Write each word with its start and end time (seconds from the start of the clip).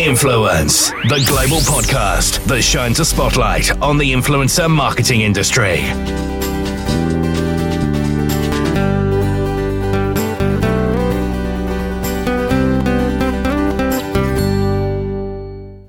Influence, 0.00 0.88
the 1.10 1.22
global 1.28 1.58
podcast 1.58 2.42
that 2.46 2.62
shines 2.62 2.98
a 3.00 3.04
spotlight 3.04 3.70
on 3.82 3.98
the 3.98 4.12
influencer 4.12 4.66
marketing 4.66 5.20
industry. 5.20 5.82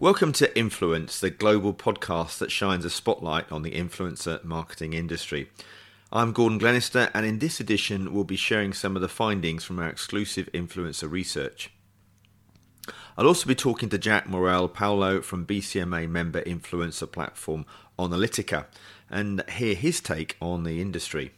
Welcome 0.02 0.34
to 0.34 0.58
Influence, 0.58 1.22
the 1.22 1.30
global 1.30 1.74
podcast 1.74 2.40
that 2.40 2.52
shines 2.52 2.84
a 2.84 2.90
spotlight 2.90 3.50
on 3.50 3.62
the 3.62 3.72
influencer 3.72 4.44
marketing 4.44 4.92
industry. 4.92 5.50
I'm 6.12 6.34
Gordon 6.34 6.58
Glenister, 6.58 7.10
and 7.14 7.26
in 7.26 7.40
this 7.40 7.62
edition, 7.62 8.14
we'll 8.14 8.26
be 8.26 8.36
sharing 8.36 8.74
some 8.74 8.98
of 8.98 9.02
the 9.02 9.08
findings 9.08 9.64
from 9.64 9.80
our 9.80 9.88
exclusive 9.88 10.50
influencer 10.54 11.10
research. 11.10 11.72
I'll 13.18 13.28
also 13.28 13.48
be 13.48 13.56
talking 13.56 13.90
to 13.90 13.98
Jack 13.98 14.28
Morel-Paulo 14.28 15.22
from 15.22 15.46
BCMA 15.46 16.10
member 16.10 16.42
influencer 16.44 17.12
platform 17.12 17.66
Onalytica 18.00 18.66
and 19.10 19.44
hear 19.50 19.76
his 19.76 20.00
take 20.00 20.38
on 20.42 20.64
the 20.64 20.80
industry. 20.82 21.34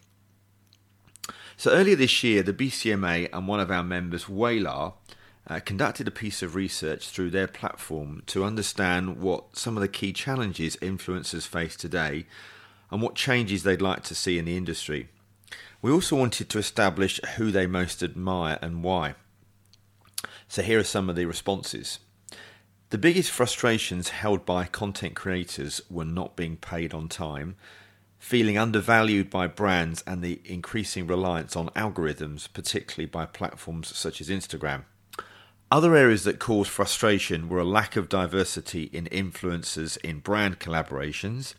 So, 1.58 1.72
earlier 1.72 1.96
this 1.96 2.24
year, 2.24 2.44
the 2.44 2.54
BCMA 2.54 3.30
and 3.34 3.48
one 3.48 3.60
of 3.60 3.72
our 3.72 3.84
members, 3.84 4.26
Whalar, 4.26 4.94
uh, 5.48 5.60
conducted 5.60 6.08
a 6.08 6.12
piece 6.12 6.42
of 6.42 6.56
research 6.56 7.10
through 7.10 7.32
their 7.32 7.48
platform 7.48 8.24
to 8.28 8.44
understand 8.44 9.18
what 9.18 9.58
some 9.58 9.76
of 9.76 9.82
the 9.82 9.88
key 9.88 10.14
challenges 10.14 10.78
influencers 10.78 11.48
face 11.48 11.76
today 11.76 12.26
and 12.92 13.02
what 13.02 13.16
changes 13.16 13.64
they'd 13.64 13.82
like 13.82 14.04
to 14.04 14.16
see 14.16 14.38
in 14.38 14.46
the 14.46 14.58
industry. 14.58 15.10
We 15.82 15.92
also 15.92 16.16
wanted 16.16 16.50
to 16.50 16.60
establish 16.60 17.20
who 17.36 17.52
they 17.52 17.66
most 17.66 18.04
admire 18.04 18.60
and 18.62 18.84
why. 18.84 19.16
So 20.48 20.62
here 20.62 20.80
are 20.80 20.84
some 20.84 21.10
of 21.10 21.16
the 21.16 21.26
responses. 21.26 22.00
The 22.90 22.98
biggest 22.98 23.32
frustrations 23.32 24.10
held 24.10 24.46
by 24.46 24.66
content 24.66 25.16
creators 25.16 25.82
were 25.90 26.06
not 26.06 26.36
being 26.36 26.58
paid 26.58 26.94
on 26.94 27.10
time, 27.10 27.56
feeling 28.20 28.58
undervalued 28.58 29.30
by 29.30 29.48
brands, 29.48 30.04
and 30.06 30.22
the 30.22 30.40
increasing 30.46 31.08
reliance 31.08 31.56
on 31.56 31.70
algorithms, 31.70 32.48
particularly 32.54 33.08
by 33.08 33.26
platforms 33.26 33.96
such 33.98 34.22
as 34.22 34.30
Instagram. 34.30 34.84
Other 35.72 35.96
areas 35.96 36.24
that 36.26 36.38
caused 36.38 36.70
frustration 36.70 37.50
were 37.50 37.58
a 37.58 37.66
lack 37.66 37.96
of 37.96 38.08
diversity 38.08 38.84
in 38.94 39.06
influencers 39.06 39.98
in 40.04 40.20
brand 40.20 40.60
collaborations, 40.60 41.56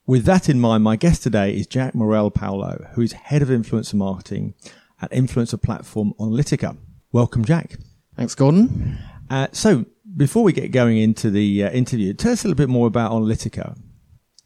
With 0.04 0.25
that 0.25 0.49
in 0.49 0.59
mind, 0.59 0.83
my 0.83 0.97
guest 0.97 1.22
today 1.22 1.54
is 1.54 1.69
Jack 1.69 1.94
Morel-Paulo, 1.94 2.89
who 2.94 3.03
is 3.03 3.12
head 3.12 3.41
of 3.41 3.50
influencer 3.50 3.94
marketing 3.94 4.54
at 5.00 5.12
influencer 5.12 5.62
platform 5.62 6.12
Onalytica. 6.19 6.77
Welcome, 7.12 7.44
Jack. 7.44 7.77
Thanks, 8.16 8.34
Gordon. 8.34 8.99
Uh, 9.32 9.48
so, 9.50 9.87
before 10.15 10.43
we 10.44 10.53
get 10.53 10.72
going 10.72 10.98
into 10.98 11.31
the 11.31 11.65
uh, 11.65 11.70
interview, 11.70 12.12
tell 12.12 12.32
us 12.32 12.44
a 12.44 12.48
little 12.48 12.54
bit 12.54 12.69
more 12.69 12.87
about 12.87 13.12
Onalytica. 13.12 13.78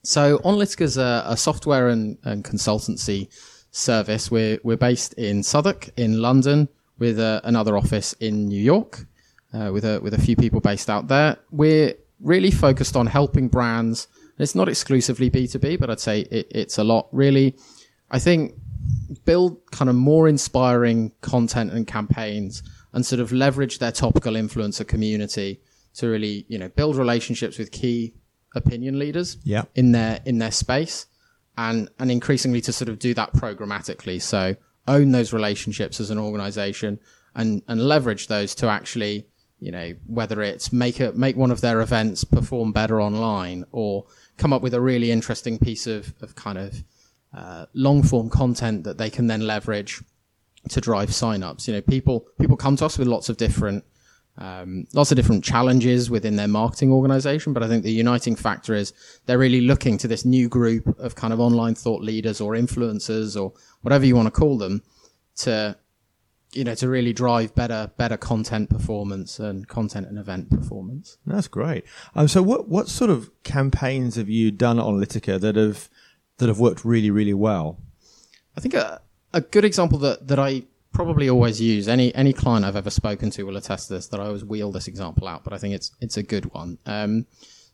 So, 0.04 0.38
Onalytica 0.38 0.82
is 0.82 0.96
a, 0.96 1.24
a 1.26 1.36
software 1.36 1.88
and, 1.88 2.16
and, 2.22 2.44
consultancy 2.44 3.26
service. 3.72 4.30
We're, 4.30 4.60
we're 4.62 4.76
based 4.76 5.12
in 5.14 5.42
Southwark, 5.42 5.90
in 5.96 6.22
London, 6.22 6.68
with 7.00 7.18
uh, 7.18 7.40
another 7.42 7.76
office 7.76 8.12
in 8.20 8.46
New 8.46 8.62
York, 8.62 9.06
uh, 9.52 9.70
with, 9.72 9.84
a, 9.84 9.98
with 10.00 10.14
a 10.14 10.20
few 10.20 10.36
people 10.36 10.60
based 10.60 10.88
out 10.88 11.08
there. 11.08 11.36
We're 11.50 11.94
really 12.20 12.52
focused 12.52 12.94
on 12.94 13.06
helping 13.06 13.48
brands. 13.48 14.06
It's 14.38 14.54
not 14.54 14.68
exclusively 14.68 15.30
B2B, 15.30 15.80
but 15.80 15.90
I'd 15.90 15.98
say 15.98 16.20
it, 16.20 16.46
it's 16.52 16.78
a 16.78 16.84
lot 16.84 17.08
really. 17.10 17.56
I 18.12 18.20
think 18.20 18.54
build 19.24 19.58
kind 19.72 19.90
of 19.90 19.96
more 19.96 20.28
inspiring 20.28 21.10
content 21.22 21.72
and 21.72 21.88
campaigns 21.88 22.62
and 22.96 23.04
sort 23.04 23.20
of 23.20 23.30
leverage 23.30 23.78
their 23.78 23.92
topical 23.92 24.32
influencer 24.32 24.88
community 24.88 25.60
to 25.92 26.08
really, 26.08 26.46
you 26.48 26.58
know, 26.58 26.70
build 26.70 26.96
relationships 26.96 27.58
with 27.58 27.70
key 27.70 28.14
opinion 28.54 28.98
leaders 28.98 29.36
yeah. 29.44 29.64
in 29.74 29.92
their 29.92 30.20
in 30.24 30.38
their 30.38 30.50
space 30.50 31.04
and 31.58 31.90
and 31.98 32.10
increasingly 32.10 32.62
to 32.62 32.72
sort 32.72 32.88
of 32.88 32.98
do 32.98 33.12
that 33.12 33.34
programmatically. 33.34 34.20
So 34.22 34.56
own 34.88 35.12
those 35.12 35.34
relationships 35.34 36.00
as 36.00 36.08
an 36.08 36.18
organization 36.18 36.98
and 37.34 37.62
and 37.68 37.82
leverage 37.82 38.28
those 38.28 38.54
to 38.54 38.68
actually 38.68 39.26
you 39.60 39.70
know 39.70 39.92
whether 40.06 40.40
it's 40.40 40.72
make 40.72 40.98
a 40.98 41.12
make 41.12 41.36
one 41.36 41.50
of 41.50 41.60
their 41.60 41.82
events 41.82 42.24
perform 42.24 42.72
better 42.72 42.98
online 42.98 43.66
or 43.72 44.06
come 44.38 44.54
up 44.54 44.62
with 44.62 44.72
a 44.72 44.80
really 44.80 45.10
interesting 45.10 45.58
piece 45.58 45.86
of 45.86 46.14
of 46.22 46.34
kind 46.34 46.56
of 46.56 46.82
uh, 47.34 47.66
long 47.74 48.02
form 48.02 48.30
content 48.30 48.84
that 48.84 48.96
they 48.96 49.10
can 49.10 49.26
then 49.26 49.42
leverage 49.42 50.02
to 50.70 50.80
drive 50.80 51.10
signups. 51.10 51.66
You 51.66 51.74
know, 51.74 51.80
people 51.80 52.26
people 52.40 52.56
come 52.56 52.76
to 52.76 52.86
us 52.86 52.98
with 52.98 53.08
lots 53.08 53.28
of 53.28 53.36
different 53.36 53.84
um, 54.38 54.86
lots 54.92 55.10
of 55.10 55.16
different 55.16 55.44
challenges 55.44 56.10
within 56.10 56.36
their 56.36 56.48
marketing 56.48 56.92
organization, 56.92 57.52
but 57.52 57.62
I 57.62 57.68
think 57.68 57.84
the 57.84 57.92
uniting 57.92 58.36
factor 58.36 58.74
is 58.74 58.92
they're 59.24 59.38
really 59.38 59.62
looking 59.62 59.96
to 59.98 60.08
this 60.08 60.24
new 60.24 60.48
group 60.48 60.98
of 60.98 61.14
kind 61.14 61.32
of 61.32 61.40
online 61.40 61.74
thought 61.74 62.02
leaders 62.02 62.40
or 62.40 62.52
influencers 62.52 63.40
or 63.40 63.54
whatever 63.80 64.04
you 64.04 64.14
want 64.14 64.26
to 64.26 64.30
call 64.30 64.58
them 64.58 64.82
to 65.36 65.76
you 66.52 66.64
know 66.64 66.74
to 66.74 66.88
really 66.88 67.12
drive 67.12 67.54
better 67.54 67.90
better 67.96 68.16
content 68.16 68.70
performance 68.70 69.38
and 69.38 69.68
content 69.68 70.06
and 70.06 70.18
event 70.18 70.50
performance. 70.50 71.18
That's 71.26 71.48
great. 71.48 71.84
Um, 72.14 72.28
so 72.28 72.42
what 72.42 72.68
what 72.68 72.88
sort 72.88 73.10
of 73.10 73.30
campaigns 73.42 74.16
have 74.16 74.28
you 74.28 74.50
done 74.50 74.78
on 74.78 74.94
Onalytica 74.94 75.40
that 75.40 75.56
have 75.56 75.88
that 76.38 76.48
have 76.48 76.58
worked 76.58 76.84
really 76.84 77.10
really 77.10 77.34
well? 77.34 77.78
I 78.56 78.60
think 78.60 78.74
a, 78.74 79.00
a 79.36 79.40
good 79.40 79.64
example 79.64 79.98
that 79.98 80.26
that 80.28 80.38
I 80.38 80.64
probably 80.92 81.28
always 81.28 81.60
use 81.60 81.88
any 81.88 82.14
any 82.14 82.32
client 82.32 82.64
I've 82.64 82.76
ever 82.76 82.90
spoken 82.90 83.30
to 83.30 83.42
will 83.44 83.58
attest 83.58 83.88
to 83.88 83.94
this 83.94 84.08
that 84.08 84.18
I 84.18 84.26
always 84.26 84.44
wheel 84.44 84.72
this 84.72 84.88
example 84.88 85.28
out, 85.28 85.44
but 85.44 85.52
I 85.52 85.58
think 85.58 85.74
it's 85.74 85.92
it's 86.00 86.16
a 86.16 86.22
good 86.22 86.46
one. 86.54 86.78
Um, 86.86 87.26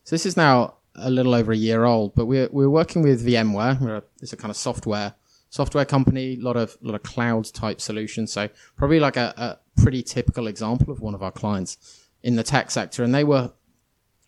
so 0.03 0.15
this 0.15 0.25
is 0.25 0.35
now 0.35 0.75
a 0.95 1.09
little 1.09 1.33
over 1.33 1.51
a 1.53 1.57
year 1.57 1.85
old, 1.85 2.15
but 2.15 2.25
we're 2.25 2.49
we're 2.51 2.69
working 2.69 3.01
with 3.01 3.25
VMware. 3.25 4.03
It's 4.21 4.33
a 4.33 4.37
kind 4.37 4.51
of 4.51 4.57
software 4.57 5.15
software 5.49 5.85
company, 5.85 6.33
a 6.33 6.43
lot 6.43 6.57
of 6.57 6.77
lot 6.81 6.95
of 6.95 7.03
cloud 7.03 7.45
type 7.53 7.79
solutions. 7.79 8.33
So 8.33 8.49
probably 8.75 8.99
like 8.99 9.17
a, 9.17 9.33
a 9.37 9.81
pretty 9.81 10.03
typical 10.03 10.47
example 10.47 10.91
of 10.91 10.99
one 10.99 11.15
of 11.15 11.23
our 11.23 11.31
clients 11.31 11.77
in 12.23 12.35
the 12.35 12.43
tech 12.43 12.71
sector, 12.71 13.03
and 13.03 13.15
they 13.15 13.23
were 13.23 13.53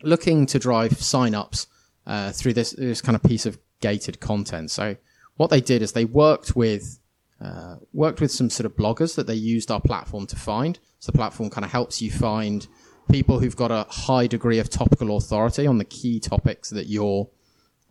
looking 0.03 0.45
to 0.45 0.59
drive 0.59 0.91
signups 0.91 1.67
uh, 2.07 2.31
through 2.31 2.53
this 2.53 2.71
this 2.71 3.01
kind 3.01 3.15
of 3.15 3.23
piece 3.23 3.45
of 3.45 3.57
gated 3.81 4.21
content. 4.21 4.71
So 4.71 4.95
what 5.35 5.49
they 5.49 5.61
did 5.61 5.81
is 5.81 5.91
they 5.91 6.05
worked 6.05 6.55
with 6.55 6.99
uh, 7.41 7.75
worked 7.93 8.21
with 8.21 8.31
some 8.31 8.49
sort 8.49 8.65
of 8.65 8.75
bloggers 8.75 9.15
that 9.15 9.27
they 9.27 9.35
used 9.35 9.69
our 9.69 9.81
platform 9.81 10.25
to 10.27 10.35
find. 10.35 10.79
So 10.99 11.11
the 11.11 11.17
platform 11.17 11.49
kind 11.49 11.65
of 11.65 11.71
helps 11.71 12.01
you 12.01 12.11
find 12.11 12.67
people 13.11 13.39
who've 13.39 13.55
got 13.55 13.71
a 13.71 13.85
high 13.89 14.27
degree 14.27 14.59
of 14.59 14.69
topical 14.69 15.15
authority 15.17 15.67
on 15.67 15.77
the 15.77 15.85
key 15.85 16.19
topics 16.19 16.69
that 16.69 16.87
you're 16.87 17.29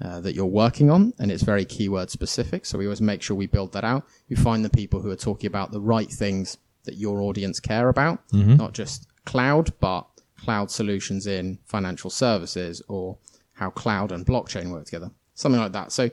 uh, 0.02 0.20
that 0.20 0.35
you're 0.35 0.44
working 0.44 0.91
on, 0.91 1.12
and 1.20 1.31
it's 1.31 1.44
very 1.44 1.64
keyword 1.64 2.11
specific. 2.11 2.67
So 2.67 2.76
we 2.79 2.87
always 2.87 3.00
make 3.00 3.23
sure 3.23 3.37
we 3.37 3.46
build 3.46 3.73
that 3.75 3.85
out. 3.85 4.05
You 4.26 4.37
find 4.37 4.64
the 4.64 4.70
people 4.70 5.00
who 5.00 5.11
are 5.11 5.17
talking 5.17 5.46
about 5.46 5.70
the 5.70 5.81
right 5.81 6.11
things 6.11 6.58
that 6.85 6.96
your 6.96 7.23
audience 7.23 7.61
care 7.61 7.88
about, 7.88 8.26
mm-hmm. 8.31 8.56
not 8.56 8.73
just 8.73 9.06
cloud, 9.25 9.73
but 9.79 10.06
cloud 10.37 10.70
solutions 10.70 11.26
in 11.26 11.58
financial 11.64 12.11
services 12.11 12.82
or 12.88 13.17
how 13.52 13.70
cloud 13.70 14.11
and 14.11 14.26
blockchain 14.26 14.70
work 14.70 14.85
together, 14.87 15.11
something 15.35 15.61
like 15.61 15.73
that. 15.73 15.93
So 15.93 16.11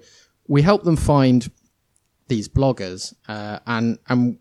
we 0.47 0.61
help 0.61 0.83
them 0.83 0.95
find 0.95 1.49
these 2.31 2.47
bloggers, 2.47 3.13
uh, 3.27 3.59
and 3.67 3.99
and 4.07 4.39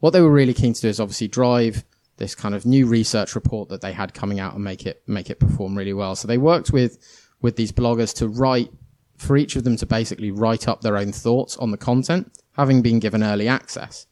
what 0.00 0.12
they 0.12 0.20
were 0.20 0.30
really 0.30 0.52
keen 0.52 0.74
to 0.74 0.80
do 0.82 0.88
is 0.88 1.00
obviously 1.00 1.26
drive 1.26 1.82
this 2.18 2.34
kind 2.34 2.54
of 2.54 2.66
new 2.66 2.86
research 2.86 3.34
report 3.34 3.70
that 3.70 3.80
they 3.80 3.92
had 3.92 4.12
coming 4.12 4.38
out 4.38 4.54
and 4.54 4.62
make 4.62 4.84
it 4.86 5.02
make 5.06 5.30
it 5.30 5.40
perform 5.40 5.76
really 5.76 5.94
well. 5.94 6.14
So 6.14 6.28
they 6.28 6.38
worked 6.38 6.72
with 6.72 6.98
with 7.40 7.56
these 7.56 7.72
bloggers 7.72 8.14
to 8.16 8.28
write 8.28 8.70
for 9.16 9.38
each 9.38 9.56
of 9.56 9.64
them 9.64 9.76
to 9.78 9.86
basically 9.86 10.30
write 10.30 10.68
up 10.68 10.82
their 10.82 10.98
own 10.98 11.10
thoughts 11.10 11.56
on 11.56 11.70
the 11.70 11.78
content, 11.78 12.30
having 12.52 12.82
been 12.82 12.98
given 12.98 13.22
early 13.22 13.48
access. 13.48 14.06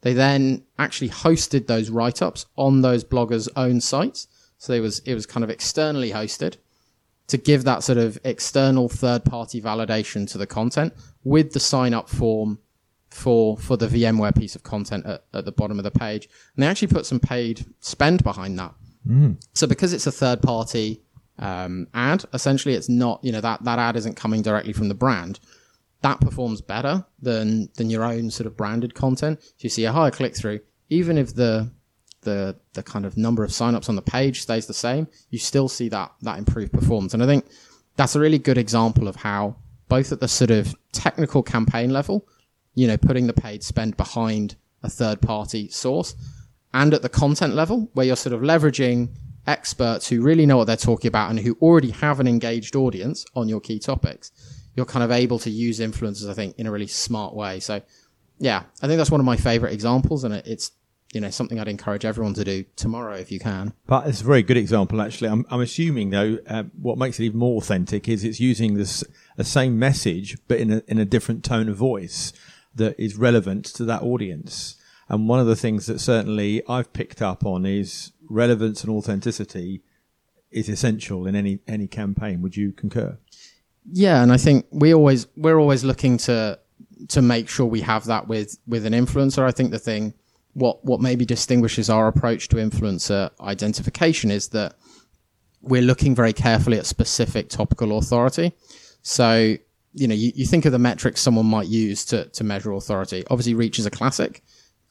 They 0.00 0.14
then 0.14 0.64
actually 0.78 1.10
hosted 1.10 1.66
those 1.66 1.90
write 1.90 2.22
ups 2.22 2.46
on 2.56 2.80
those 2.80 3.04
bloggers' 3.04 3.50
own 3.54 3.82
sites. 3.82 4.28
So 4.56 4.72
it 4.72 4.80
was 4.80 5.00
it 5.00 5.12
was 5.12 5.26
kind 5.26 5.44
of 5.44 5.50
externally 5.50 6.12
hosted 6.12 6.56
to 7.26 7.36
give 7.36 7.64
that 7.64 7.82
sort 7.82 7.98
of 7.98 8.18
external 8.24 8.88
third 8.88 9.24
party 9.26 9.60
validation 9.60 10.30
to 10.30 10.38
the 10.38 10.46
content 10.46 10.94
with 11.26 11.52
the 11.52 11.58
sign 11.60 11.92
up 11.92 12.08
form 12.08 12.56
for 13.10 13.56
for 13.58 13.76
the 13.76 13.88
VMware 13.88 14.36
piece 14.38 14.54
of 14.54 14.62
content 14.62 15.04
at, 15.04 15.24
at 15.34 15.44
the 15.44 15.50
bottom 15.50 15.78
of 15.78 15.84
the 15.84 15.90
page. 15.90 16.28
And 16.54 16.62
they 16.62 16.68
actually 16.68 16.88
put 16.88 17.04
some 17.04 17.18
paid 17.18 17.66
spend 17.80 18.22
behind 18.22 18.56
that. 18.60 18.72
Mm. 19.06 19.44
So 19.52 19.66
because 19.66 19.92
it's 19.92 20.06
a 20.06 20.12
third 20.12 20.40
party 20.40 21.02
um, 21.40 21.88
ad, 21.94 22.24
essentially 22.32 22.74
it's 22.76 22.88
not, 22.88 23.18
you 23.24 23.32
know, 23.32 23.40
that, 23.40 23.64
that 23.64 23.78
ad 23.78 23.96
isn't 23.96 24.14
coming 24.14 24.40
directly 24.40 24.72
from 24.72 24.88
the 24.88 24.94
brand. 24.94 25.40
That 26.02 26.20
performs 26.20 26.60
better 26.60 27.04
than 27.20 27.70
than 27.74 27.90
your 27.90 28.04
own 28.04 28.30
sort 28.30 28.46
of 28.46 28.56
branded 28.56 28.94
content. 28.94 29.42
So 29.42 29.50
you 29.58 29.70
see 29.70 29.84
a 29.84 29.92
higher 29.92 30.12
click 30.12 30.36
through, 30.36 30.60
even 30.90 31.18
if 31.18 31.34
the 31.34 31.72
the 32.20 32.54
the 32.74 32.84
kind 32.84 33.04
of 33.04 33.16
number 33.16 33.42
of 33.42 33.50
signups 33.50 33.88
on 33.88 33.96
the 33.96 34.02
page 34.02 34.42
stays 34.42 34.66
the 34.66 34.74
same, 34.74 35.08
you 35.30 35.40
still 35.40 35.68
see 35.68 35.88
that 35.88 36.12
that 36.22 36.38
improved 36.38 36.72
performance. 36.72 37.14
And 37.14 37.22
I 37.22 37.26
think 37.26 37.46
that's 37.96 38.14
a 38.14 38.20
really 38.20 38.38
good 38.38 38.58
example 38.58 39.08
of 39.08 39.16
how 39.16 39.56
both 39.88 40.12
at 40.12 40.20
the 40.20 40.28
sort 40.28 40.50
of 40.50 40.74
technical 40.92 41.42
campaign 41.42 41.90
level, 41.90 42.26
you 42.74 42.86
know, 42.86 42.96
putting 42.96 43.26
the 43.26 43.32
paid 43.32 43.62
spend 43.62 43.96
behind 43.96 44.56
a 44.82 44.88
third 44.88 45.20
party 45.20 45.68
source, 45.68 46.14
and 46.74 46.92
at 46.92 47.02
the 47.02 47.08
content 47.08 47.54
level, 47.54 47.88
where 47.94 48.06
you're 48.06 48.16
sort 48.16 48.34
of 48.34 48.40
leveraging 48.40 49.08
experts 49.46 50.08
who 50.08 50.20
really 50.20 50.44
know 50.44 50.56
what 50.56 50.66
they're 50.66 50.76
talking 50.76 51.08
about 51.08 51.30
and 51.30 51.38
who 51.38 51.56
already 51.62 51.90
have 51.90 52.20
an 52.20 52.26
engaged 52.26 52.76
audience 52.76 53.24
on 53.34 53.48
your 53.48 53.60
key 53.60 53.78
topics, 53.78 54.32
you're 54.74 54.84
kind 54.84 55.04
of 55.04 55.10
able 55.10 55.38
to 55.38 55.50
use 55.50 55.80
influencers, 55.80 56.28
I 56.28 56.34
think, 56.34 56.58
in 56.58 56.66
a 56.66 56.70
really 56.70 56.86
smart 56.86 57.34
way. 57.34 57.60
So, 57.60 57.80
yeah, 58.38 58.64
I 58.82 58.86
think 58.86 58.98
that's 58.98 59.10
one 59.10 59.20
of 59.20 59.24
my 59.24 59.36
favorite 59.36 59.72
examples, 59.72 60.24
and 60.24 60.34
it's 60.34 60.72
you 61.16 61.20
know 61.22 61.30
something 61.30 61.58
I'd 61.58 61.66
encourage 61.66 62.04
everyone 62.04 62.34
to 62.34 62.44
do 62.44 62.66
tomorrow 62.76 63.14
if 63.14 63.32
you 63.32 63.38
can. 63.38 63.72
But 63.86 64.06
it's 64.06 64.20
a 64.20 64.24
very 64.24 64.42
good 64.42 64.58
example, 64.58 65.00
actually. 65.00 65.30
I'm, 65.30 65.46
I'm 65.48 65.62
assuming 65.62 66.10
though, 66.10 66.38
uh, 66.46 66.64
what 66.78 66.98
makes 66.98 67.18
it 67.18 67.24
even 67.24 67.38
more 67.38 67.56
authentic 67.56 68.06
is 68.06 68.22
it's 68.22 68.38
using 68.38 68.74
this 68.74 69.02
the 69.38 69.44
same 69.44 69.78
message 69.78 70.36
but 70.46 70.58
in 70.58 70.70
a 70.70 70.82
in 70.86 70.98
a 70.98 71.06
different 71.06 71.42
tone 71.42 71.70
of 71.70 71.76
voice 71.76 72.34
that 72.74 73.00
is 73.02 73.16
relevant 73.16 73.64
to 73.76 73.84
that 73.86 74.02
audience. 74.02 74.76
And 75.08 75.26
one 75.26 75.40
of 75.40 75.46
the 75.46 75.56
things 75.56 75.86
that 75.86 76.00
certainly 76.00 76.62
I've 76.68 76.92
picked 76.92 77.22
up 77.22 77.46
on 77.46 77.64
is 77.64 78.12
relevance 78.28 78.84
and 78.84 78.92
authenticity 78.92 79.82
is 80.50 80.68
essential 80.68 81.26
in 81.26 81.34
any 81.34 81.60
any 81.66 81.86
campaign. 81.86 82.42
Would 82.42 82.58
you 82.58 82.72
concur? 82.72 83.16
Yeah, 83.90 84.22
and 84.22 84.30
I 84.30 84.36
think 84.36 84.66
we 84.70 84.92
always 84.92 85.28
we're 85.34 85.58
always 85.58 85.82
looking 85.82 86.18
to 86.28 86.58
to 87.08 87.22
make 87.22 87.48
sure 87.48 87.64
we 87.64 87.80
have 87.80 88.04
that 88.04 88.28
with 88.28 88.58
with 88.66 88.84
an 88.84 88.92
influencer. 88.92 89.44
I 89.44 89.50
think 89.50 89.70
the 89.70 89.78
thing 89.78 90.12
what 90.56 90.82
what 90.86 91.00
maybe 91.02 91.26
distinguishes 91.26 91.90
our 91.90 92.08
approach 92.08 92.48
to 92.48 92.56
influencer 92.56 93.30
identification 93.40 94.30
is 94.30 94.48
that 94.48 94.74
we're 95.60 95.82
looking 95.82 96.14
very 96.14 96.32
carefully 96.32 96.78
at 96.78 96.86
specific 96.86 97.50
topical 97.50 97.98
authority. 97.98 98.52
So, 99.02 99.56
you 99.92 100.08
know, 100.08 100.14
you, 100.14 100.32
you 100.34 100.46
think 100.46 100.64
of 100.64 100.72
the 100.72 100.78
metrics 100.78 101.20
someone 101.20 101.44
might 101.44 101.68
use 101.68 102.06
to, 102.06 102.26
to 102.26 102.44
measure 102.44 102.72
authority. 102.72 103.24
Obviously, 103.28 103.54
reach 103.54 103.78
is 103.78 103.84
a 103.84 103.90
classic. 103.90 104.42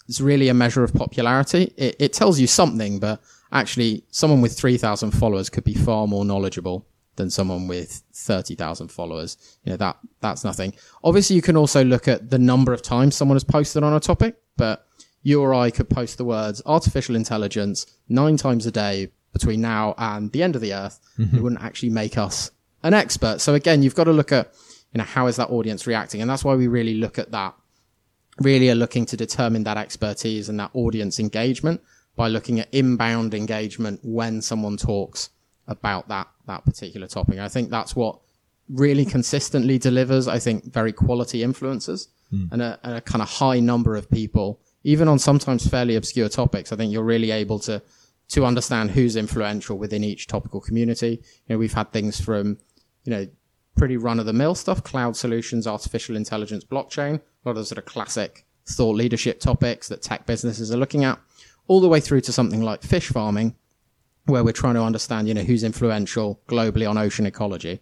It's 0.08 0.22
really 0.22 0.50
a 0.50 0.54
measure 0.54 0.84
of 0.84 0.94
popularity. 0.94 1.74
It, 1.78 1.96
it 1.98 2.14
tells 2.14 2.40
you 2.40 2.46
something, 2.46 3.00
but 3.00 3.22
actually, 3.52 4.04
someone 4.12 4.42
with 4.42 4.58
3,000 4.58 5.12
followers 5.12 5.50
could 5.50 5.64
be 5.64 5.74
far 5.74 6.06
more 6.08 6.26
knowledgeable 6.26 6.86
than 7.16 7.32
someone 7.32 7.68
with 7.68 8.04
30,000 8.14 8.90
followers. 8.90 9.58
You 9.64 9.72
know, 9.72 9.78
that, 9.78 9.98
that's 10.20 10.44
nothing. 10.44 10.74
Obviously, 11.04 11.36
you 11.36 11.42
can 11.42 11.58
also 11.58 11.84
look 11.84 12.08
at 12.08 12.30
the 12.30 12.40
number 12.40 12.72
of 12.72 12.84
times 12.84 13.16
someone 13.16 13.36
has 13.36 13.44
posted 13.44 13.82
on 13.82 13.94
a 13.94 14.00
topic, 14.00 14.36
but 14.58 14.85
you 15.26 15.42
or 15.42 15.56
I 15.56 15.72
could 15.72 15.90
post 15.90 16.20
the 16.20 16.24
words 16.24 16.62
artificial 16.68 17.16
intelligence 17.16 17.88
nine 18.08 18.38
times 18.38 18.68
a 18.68 18.72
day 18.72 19.10
between 19.34 19.60
now 19.60 19.96
and 19.98 20.32
the 20.32 20.44
end 20.44 20.56
of 20.56 20.62
the 20.62 20.72
earth. 20.72 21.00
Mm-hmm. 21.18 21.36
It 21.36 21.42
wouldn't 21.42 21.64
actually 21.64 21.90
make 21.90 22.16
us 22.16 22.52
an 22.84 22.94
expert. 22.94 23.42
So 23.42 23.56
again, 23.56 23.82
you've 23.82 23.96
got 23.96 24.04
to 24.04 24.14
look 24.14 24.32
at, 24.32 24.54
you 24.94 25.00
know, 25.00 25.04
how 25.04 25.26
is 25.26 25.38
that 25.38 25.50
audience 25.50 25.88
reacting? 25.88 26.22
And 26.22 26.30
that's 26.30 26.44
why 26.44 26.54
we 26.54 26.68
really 26.68 26.94
look 26.94 27.18
at 27.18 27.32
that, 27.32 27.56
really 28.40 28.70
are 28.70 28.76
looking 28.76 29.08
to 29.08 29.18
determine 29.18 29.64
that 29.64 29.78
expertise 29.78 30.48
and 30.48 30.60
that 30.60 30.70
audience 30.76 31.20
engagement 31.20 31.82
by 32.16 32.28
looking 32.28 32.60
at 32.60 32.72
inbound 32.72 33.34
engagement 33.34 34.02
when 34.04 34.44
someone 34.44 34.78
talks 34.78 35.32
about 35.68 36.08
that, 36.10 36.28
that 36.46 36.64
particular 36.66 37.08
topic. 37.08 37.40
I 37.40 37.48
think 37.48 37.72
that's 37.72 37.96
what 37.96 38.20
really 38.70 39.06
consistently 39.06 39.80
delivers, 39.80 40.28
I 40.28 40.38
think, 40.38 40.72
very 40.72 40.94
quality 40.94 41.40
influencers 41.40 42.10
mm. 42.32 42.52
and, 42.52 42.62
a, 42.62 42.80
and 42.84 42.98
a 42.98 43.02
kind 43.02 43.24
of 43.24 43.28
high 43.28 43.60
number 43.60 43.96
of 43.96 44.08
people 44.12 44.60
even 44.86 45.08
on 45.08 45.18
sometimes 45.18 45.68
fairly 45.68 45.96
obscure 45.96 46.30
topics, 46.30 46.72
I 46.72 46.76
think 46.76 46.94
you're 46.94 47.04
really 47.04 47.32
able 47.32 47.60
to 47.60 47.82
to 48.28 48.46
understand 48.46 48.92
who's 48.92 49.16
influential 49.16 49.78
within 49.78 50.04
each 50.04 50.28
topical 50.28 50.62
community. 50.62 51.22
You 51.48 51.56
know, 51.56 51.58
we've 51.58 51.74
had 51.74 51.92
things 51.92 52.20
from, 52.20 52.58
you 53.04 53.12
know, 53.12 53.28
pretty 53.76 53.98
run 53.98 54.20
of 54.20 54.26
the 54.26 54.34
mill 54.34 54.56
stuff, 54.56 54.84
cloud 54.84 55.16
solutions, 55.16 55.68
artificial 55.68 56.16
intelligence, 56.16 56.64
blockchain, 56.64 57.16
a 57.16 57.50
lot 57.50 57.58
of 57.58 57.68
sort 57.68 57.78
of 57.78 57.86
classic 57.86 58.46
thought 58.68 58.96
leadership 58.96 59.40
topics 59.40 59.88
that 59.90 60.02
tech 60.02 60.26
businesses 60.26 60.72
are 60.72 60.78
looking 60.78 61.04
at, 61.04 61.20
all 61.68 61.82
the 61.82 61.88
way 61.88 62.00
through 62.00 62.22
to 62.22 62.32
something 62.32 62.64
like 62.64 62.82
fish 62.82 63.10
farming, 63.10 63.56
where 64.26 64.44
we're 64.44 64.52
trying 64.52 64.76
to 64.76 64.82
understand, 64.82 65.28
you 65.28 65.34
know, 65.34 65.44
who's 65.44 65.64
influential 65.64 66.40
globally 66.48 66.90
on 66.90 66.98
ocean 66.98 67.28
ecology. 67.28 67.80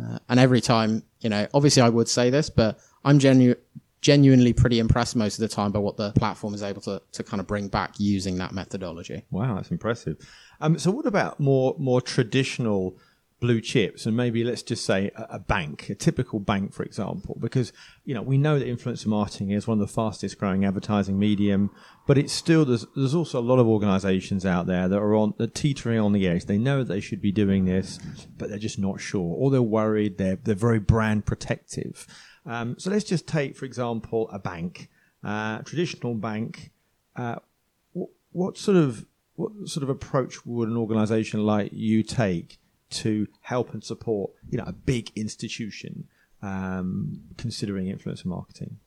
Uh, 0.00 0.18
and 0.28 0.40
every 0.40 0.60
time, 0.60 1.02
you 1.20 1.30
know, 1.30 1.46
obviously 1.54 1.82
I 1.82 1.88
would 1.88 2.08
say 2.08 2.30
this, 2.30 2.50
but 2.50 2.78
I'm 3.04 3.20
genu- 3.20 3.54
genuinely 4.00 4.52
pretty 4.52 4.78
impressed 4.78 5.16
most 5.16 5.38
of 5.38 5.48
the 5.48 5.54
time 5.54 5.72
by 5.72 5.78
what 5.78 5.96
the 5.96 6.12
platform 6.12 6.54
is 6.54 6.62
able 6.62 6.80
to, 6.82 7.00
to 7.12 7.22
kind 7.24 7.40
of 7.40 7.46
bring 7.46 7.68
back 7.68 7.94
using 7.98 8.36
that 8.38 8.52
methodology. 8.52 9.24
Wow, 9.30 9.56
that's 9.56 9.70
impressive. 9.70 10.16
Um, 10.60 10.78
so, 10.78 10.90
what 10.90 11.06
about 11.06 11.40
more 11.40 11.74
more 11.78 12.00
traditional 12.00 12.98
blue 13.46 13.60
chips, 13.60 14.06
and 14.06 14.16
maybe 14.16 14.42
let's 14.42 14.62
just 14.62 14.84
say 14.84 15.08
a, 15.14 15.36
a, 15.36 15.38
bank, 15.38 15.88
a 15.88 15.94
typical 15.94 16.40
bank, 16.40 16.74
for 16.74 16.82
example, 16.82 17.36
because 17.40 17.72
you 18.04 18.12
know 18.12 18.20
we 18.20 18.36
know 18.36 18.58
that 18.58 18.66
influencer 18.66 19.06
marketing 19.06 19.52
is 19.52 19.68
one 19.68 19.80
of 19.80 19.86
the 19.86 19.92
fastest 19.92 20.36
growing 20.36 20.64
advertising 20.64 21.16
medium, 21.16 21.70
but 22.08 22.18
it's 22.18 22.32
still 22.32 22.64
there's 22.64 22.84
there's 22.96 23.14
also 23.14 23.38
a 23.38 23.48
lot 23.50 23.60
of 23.60 23.68
organisations 23.68 24.44
out 24.44 24.66
there 24.66 24.88
that 24.88 24.98
are 24.98 25.14
on 25.14 25.32
the 25.38 25.46
teetering 25.46 26.00
on 26.00 26.12
the 26.12 26.26
edge. 26.26 26.46
They 26.46 26.58
know 26.58 26.82
they 26.82 27.00
should 27.00 27.22
be 27.22 27.30
doing 27.30 27.66
this, 27.66 28.00
but 28.36 28.48
they're 28.48 28.58
just 28.58 28.80
not 28.80 29.00
sure, 29.00 29.36
or 29.36 29.52
they're 29.52 29.62
worried. 29.62 30.18
They're 30.18 30.40
they're 30.42 30.56
very 30.56 30.80
brand 30.80 31.24
protective. 31.24 32.04
Um, 32.44 32.76
so 32.78 32.90
let's 32.90 33.04
just 33.04 33.28
take, 33.28 33.56
for 33.56 33.64
example, 33.64 34.28
a 34.32 34.40
bank, 34.40 34.88
uh, 35.22 35.58
traditional 35.58 36.14
bank. 36.14 36.72
Uh, 37.14 37.36
what, 37.92 38.08
what, 38.32 38.58
sort 38.58 38.76
of 38.76 39.06
what 39.36 39.52
sort 39.66 39.82
of 39.82 39.88
approach 39.88 40.44
would 40.46 40.68
an 40.68 40.76
organisation 40.76 41.44
like 41.44 41.70
you 41.72 42.02
take 42.02 42.58
to 42.90 43.26
help 43.40 43.72
and 43.72 43.82
support, 43.82 44.30
you 44.48 44.58
know, 44.58 44.64
a 44.66 44.72
big 44.72 45.10
institution 45.16 46.06
um, 46.42 47.20
considering 47.36 47.86
influencer 47.86 48.26
marketing? 48.26 48.78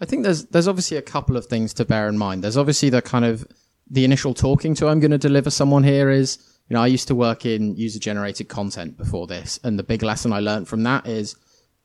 I 0.00 0.06
think 0.06 0.24
there's 0.24 0.46
there's 0.46 0.68
obviously 0.68 0.96
a 0.96 1.02
couple 1.02 1.36
of 1.36 1.46
things 1.46 1.72
to 1.74 1.84
bear 1.84 2.08
in 2.08 2.18
mind. 2.18 2.42
There's 2.42 2.56
obviously 2.56 2.90
the 2.90 3.02
kind 3.02 3.24
of 3.24 3.46
the 3.88 4.04
initial 4.04 4.34
talking 4.34 4.74
to 4.76 4.88
I'm 4.88 5.00
going 5.00 5.10
to 5.10 5.18
deliver 5.18 5.50
someone 5.50 5.84
here 5.84 6.10
is 6.10 6.38
you 6.68 6.74
know 6.74 6.82
I 6.82 6.88
used 6.88 7.08
to 7.08 7.14
work 7.14 7.46
in 7.46 7.76
user 7.76 7.98
generated 7.98 8.48
content 8.48 8.96
before 8.96 9.26
this, 9.26 9.60
and 9.62 9.78
the 9.78 9.84
big 9.84 10.02
lesson 10.02 10.32
I 10.32 10.40
learned 10.40 10.68
from 10.68 10.82
that 10.82 11.06
is 11.06 11.36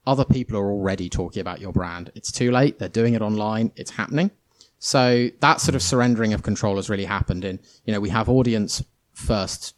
other 0.07 0.25
people 0.25 0.57
are 0.57 0.71
already 0.71 1.09
talking 1.09 1.41
about 1.41 1.61
your 1.61 1.71
brand. 1.71 2.11
It's 2.15 2.31
too 2.31 2.51
late. 2.51 2.79
They're 2.79 2.89
doing 2.89 3.13
it 3.13 3.21
online. 3.21 3.71
It's 3.75 3.91
happening. 3.91 4.31
So 4.79 5.29
that 5.41 5.59
sort 5.59 5.75
of 5.75 5.83
surrendering 5.83 6.33
of 6.33 6.41
control 6.41 6.77
has 6.77 6.89
really 6.89 7.05
happened 7.05 7.43
in, 7.43 7.59
you 7.85 7.93
know, 7.93 7.99
we 7.99 8.09
have 8.09 8.29
audience 8.29 8.83
first 9.13 9.75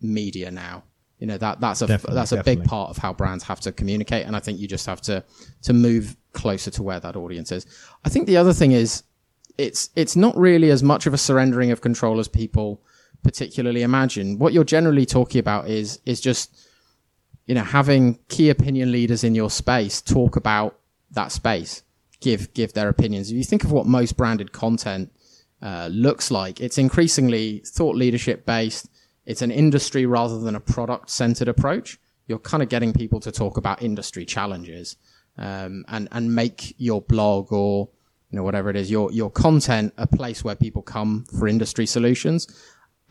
media 0.00 0.50
now. 0.50 0.84
You 1.24 1.28
know, 1.28 1.38
that, 1.38 1.58
that's 1.58 1.80
a, 1.80 1.86
Definitely, 1.86 2.16
that's 2.16 2.32
a 2.32 2.36
definitely. 2.36 2.60
big 2.60 2.68
part 2.68 2.90
of 2.90 2.98
how 2.98 3.14
brands 3.14 3.44
have 3.44 3.58
to 3.60 3.72
communicate. 3.72 4.26
And 4.26 4.36
I 4.36 4.40
think 4.40 4.60
you 4.60 4.68
just 4.68 4.84
have 4.84 5.00
to, 5.08 5.24
to 5.62 5.72
move 5.72 6.18
closer 6.34 6.70
to 6.72 6.82
where 6.82 7.00
that 7.00 7.16
audience 7.16 7.50
is. 7.50 7.64
I 8.04 8.10
think 8.10 8.26
the 8.26 8.36
other 8.36 8.52
thing 8.52 8.72
is 8.72 9.04
it's, 9.56 9.88
it's 9.96 10.16
not 10.16 10.36
really 10.36 10.68
as 10.68 10.82
much 10.82 11.06
of 11.06 11.14
a 11.14 11.16
surrendering 11.16 11.70
of 11.70 11.80
control 11.80 12.20
as 12.20 12.28
people 12.28 12.82
particularly 13.22 13.80
imagine. 13.80 14.38
What 14.38 14.52
you're 14.52 14.64
generally 14.64 15.06
talking 15.06 15.38
about 15.38 15.66
is, 15.66 15.98
is 16.04 16.20
just, 16.20 16.54
you 17.46 17.54
know, 17.54 17.64
having 17.64 18.18
key 18.28 18.50
opinion 18.50 18.92
leaders 18.92 19.24
in 19.24 19.34
your 19.34 19.48
space 19.48 20.02
talk 20.02 20.36
about 20.36 20.78
that 21.12 21.32
space, 21.32 21.84
give 22.20 22.52
give 22.52 22.74
their 22.74 22.90
opinions. 22.90 23.30
If 23.30 23.38
you 23.38 23.44
think 23.44 23.64
of 23.64 23.72
what 23.72 23.86
most 23.86 24.18
branded 24.18 24.52
content 24.52 25.10
uh, 25.62 25.88
looks 25.90 26.30
like, 26.30 26.60
it's 26.60 26.76
increasingly 26.76 27.62
thought 27.64 27.96
leadership 27.96 28.44
based. 28.44 28.90
It's 29.26 29.42
an 29.42 29.50
industry 29.50 30.06
rather 30.06 30.38
than 30.38 30.54
a 30.54 30.60
product 30.60 31.10
centered 31.10 31.48
approach. 31.48 31.98
You're 32.26 32.38
kind 32.38 32.62
of 32.62 32.68
getting 32.68 32.92
people 32.92 33.20
to 33.20 33.32
talk 33.32 33.56
about 33.56 33.82
industry 33.82 34.24
challenges 34.24 34.96
um, 35.38 35.84
and 35.88 36.08
and 36.12 36.34
make 36.34 36.74
your 36.78 37.02
blog 37.02 37.52
or 37.52 37.88
you 38.30 38.36
know 38.36 38.42
whatever 38.42 38.70
it 38.70 38.76
is 38.76 38.90
your 38.90 39.12
your 39.12 39.30
content 39.30 39.92
a 39.96 40.06
place 40.06 40.44
where 40.44 40.54
people 40.54 40.82
come 40.82 41.24
for 41.38 41.48
industry 41.48 41.86
solutions. 41.86 42.46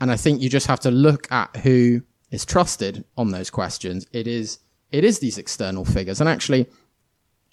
And 0.00 0.10
I 0.10 0.16
think 0.16 0.40
you 0.40 0.48
just 0.48 0.66
have 0.66 0.80
to 0.80 0.90
look 0.90 1.30
at 1.30 1.56
who 1.56 2.02
is 2.30 2.44
trusted 2.44 3.04
on 3.16 3.30
those 3.30 3.50
questions. 3.50 4.06
It 4.12 4.26
is 4.26 4.58
it 4.90 5.04
is 5.04 5.18
these 5.18 5.38
external 5.38 5.84
figures, 5.84 6.20
and 6.20 6.28
actually 6.28 6.66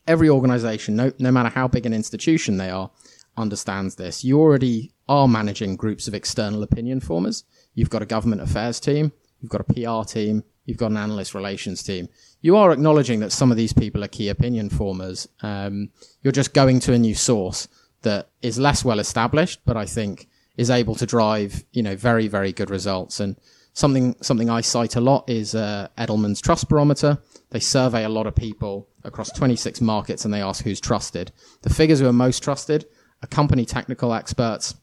every 0.08 0.30
organization, 0.30 0.96
no, 0.96 1.12
no 1.20 1.32
matter 1.32 1.50
how 1.50 1.68
big 1.68 1.86
an 1.86 1.94
institution 1.94 2.58
they 2.58 2.70
are, 2.70 2.90
understands 3.38 3.96
this. 3.96 4.24
You 4.24 4.40
already 4.40 4.94
are 5.08 5.28
managing 5.28 5.76
groups 5.76 6.08
of 6.08 6.14
external 6.14 6.64
opinion 6.64 7.00
formers. 7.00 7.44
You've 7.74 7.90
got 7.90 8.02
a 8.02 8.06
government 8.06 8.42
affairs 8.42 8.80
team, 8.80 9.12
you've 9.40 9.52
got 9.52 9.62
a 9.62 9.74
PR 9.74 10.08
team, 10.08 10.44
you've 10.66 10.78
got 10.78 10.92
an 10.92 10.98
analyst 10.98 11.34
relations 11.34 11.84
team. 11.84 12.08
You 12.42 12.56
are 12.58 12.72
acknowledging 12.72 13.20
that 13.20 13.32
some 13.32 13.52
of 13.52 13.58
these 13.58 13.74
people 13.74 14.04
are 14.04 14.08
key 14.08 14.30
opinion 14.30 14.70
formers. 14.70 15.28
Um, 15.42 15.90
you're 16.22 16.32
just 16.32 16.54
going 16.54 16.80
to 16.82 16.94
a 16.94 17.00
new 17.00 17.16
source 17.16 17.68
that 18.02 18.30
is 18.42 18.60
less 18.60 18.84
well 18.84 19.00
established, 19.00 19.62
but 19.66 19.78
I 19.78 19.86
think 19.86 20.28
is 20.58 20.70
able 20.70 20.96
to 20.96 21.06
drive, 21.06 21.64
you 21.72 21.84
know, 21.84 21.96
very, 21.96 22.28
very 22.28 22.52
good 22.52 22.70
results. 22.70 23.20
And 23.20 23.36
something, 23.74 24.16
something 24.22 24.50
I 24.50 24.62
cite 24.62 24.96
a 24.96 25.02
lot 25.02 25.30
is, 25.30 25.56
uh, 25.56 25.88
Edelman's 25.98 26.42
Trust 26.42 26.68
Barometer. 26.70 27.20
They 27.52 27.60
survey 27.60 28.04
a 28.04 28.10
lot 28.10 28.28
of 28.28 28.36
people 28.36 28.88
across 29.04 29.32
26 29.32 29.82
markets 29.82 30.26
and 30.26 30.34
they 30.34 30.42
ask 30.42 30.64
who's 30.64 30.80
trusted. 30.82 31.32
The 31.62 31.74
figures 31.74 32.00
who 32.00 32.08
are 32.08 32.14
most 32.14 32.44
trusted 32.44 32.86
company 33.28 33.66
technical 33.66 34.14
experts, 34.14 34.76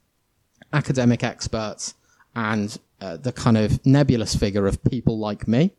academic 0.72 1.22
experts, 1.24 1.94
and 2.34 2.78
uh, 3.00 3.16
the 3.16 3.32
kind 3.32 3.56
of 3.56 3.84
nebulous 3.86 4.34
figure 4.34 4.66
of 4.66 4.82
people 4.84 5.18
like 5.18 5.46
me. 5.48 5.72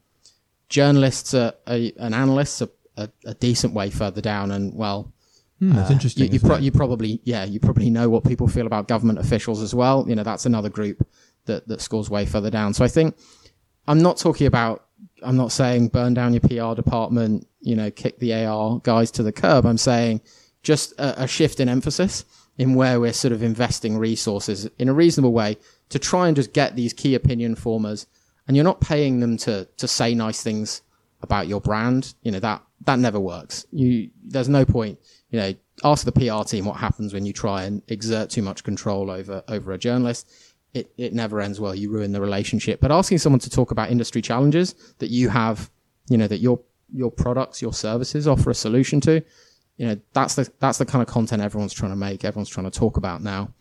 Journalists 0.70 1.34
are, 1.34 1.54
are, 1.68 1.80
and 1.98 2.14
analysts 2.14 2.62
are 2.62 2.70
a, 2.98 3.10
a 3.26 3.34
decent 3.34 3.74
way 3.74 3.90
further 3.90 4.22
down, 4.22 4.52
and 4.52 4.74
well, 4.76 5.14
Hmm, 5.60 5.76
that's 5.76 5.92
interesting. 5.92 6.28
you, 6.28 6.34
you, 6.34 6.40
pro- 6.40 6.58
you 6.58 6.72
probably, 6.72 7.20
yeah, 7.26 7.44
you 7.44 7.60
probably 7.60 7.90
know 7.90 8.08
what 8.10 8.24
people 8.24 8.48
feel 8.48 8.66
about 8.66 8.88
government 8.88 9.20
officials 9.20 9.62
as 9.62 9.76
well. 9.76 10.06
You 10.08 10.16
know, 10.16 10.24
that's 10.24 10.46
another 10.46 10.70
group 10.70 11.06
that, 11.48 11.68
that 11.68 11.82
scores 11.82 12.10
way 12.10 12.26
further 12.26 12.50
down. 12.50 12.74
So 12.74 12.86
I 12.86 12.88
think 12.88 13.18
I'm 13.86 14.02
not 14.02 14.16
talking 14.16 14.48
about, 14.48 14.86
I'm 15.22 15.36
not 15.36 15.52
saying 15.52 15.90
burn 15.90 16.14
down 16.14 16.32
your 16.34 16.40
PR 16.40 16.82
department, 16.82 17.46
you 17.60 17.76
know, 17.76 17.92
kick 17.92 18.20
the 18.20 18.34
AR 18.46 18.80
guys 18.80 19.12
to 19.12 19.24
the 19.24 19.34
curb. 19.34 19.66
I'm 19.66 19.78
saying 19.78 20.22
just 20.64 20.94
a, 20.94 21.24
a 21.24 21.28
shift 21.28 21.60
in 21.60 21.68
emphasis 21.68 22.24
in 22.60 22.76
where 22.76 23.00
we're 23.00 23.14
sort 23.14 23.32
of 23.32 23.42
investing 23.42 23.98
resources 23.98 24.70
in 24.78 24.90
a 24.90 24.94
reasonable 24.94 25.32
way 25.32 25.58
to 25.88 25.98
try 25.98 26.28
and 26.28 26.36
just 26.36 26.54
get 26.54 26.76
these 26.76 26.94
key 26.94 27.16
opinion 27.16 27.56
formers 27.56 28.06
and 28.48 28.56
you're 28.56 28.66
not 28.66 28.82
paying 28.82 29.22
them 29.22 29.38
to, 29.38 29.66
to 29.78 29.88
say 29.88 30.14
nice 30.14 30.44
things 30.44 30.82
about 31.22 31.48
your 31.48 31.62
brand. 31.62 32.14
You 32.22 32.32
know, 32.32 32.40
that, 32.40 32.62
that 32.86 33.00
never 33.00 33.20
works. 33.20 33.66
You, 33.72 34.10
there's 34.24 34.50
no 34.50 34.66
point, 34.66 35.00
you 35.30 35.40
know, 35.40 35.54
ask 35.86 36.04
the 36.04 36.12
PR 36.12 36.44
team 36.44 36.66
what 36.66 36.76
happens 36.76 37.14
when 37.14 37.26
you 37.26 37.32
try 37.32 37.64
and 37.64 37.82
exert 37.88 38.30
too 38.30 38.42
much 38.42 38.64
control 38.64 39.10
over, 39.10 39.42
over 39.48 39.72
a 39.72 39.78
journalist. 39.78 40.30
It, 40.74 40.92
it 40.98 41.14
never 41.14 41.40
ends 41.40 41.62
well. 41.62 41.74
You 41.74 41.92
ruin 41.92 42.12
the 42.12 42.20
relationship. 42.20 42.82
But 42.82 42.92
asking 42.92 43.20
someone 43.20 43.40
to 43.40 43.50
talk 43.50 43.72
about 43.72 43.90
industry 43.90 44.22
challenges 44.22 44.76
that 44.98 45.12
you 45.12 45.30
have, 45.30 45.70
you 46.10 46.18
know, 46.18 46.28
that 46.28 46.40
your, 46.40 46.60
your 46.94 47.10
products, 47.10 47.62
your 47.62 47.74
services 47.74 48.28
offer 48.28 48.50
a 48.50 48.56
solution 48.56 49.00
to, 49.02 49.24
you 49.80 49.88
know, 49.88 49.98
that's 50.12 50.36
the, 50.36 50.52
that's 50.60 50.78
the 50.78 50.86
kind 50.86 51.02
of 51.02 51.08
content 51.08 51.42
everyone's 51.42 51.74
trying 51.74 51.94
to 51.94 51.96
make. 51.96 52.26
Everyone's 52.26 52.50
trying 52.50 52.70
to 52.70 52.80
talk 52.80 52.98
about 52.98 53.24
now. 53.24 53.54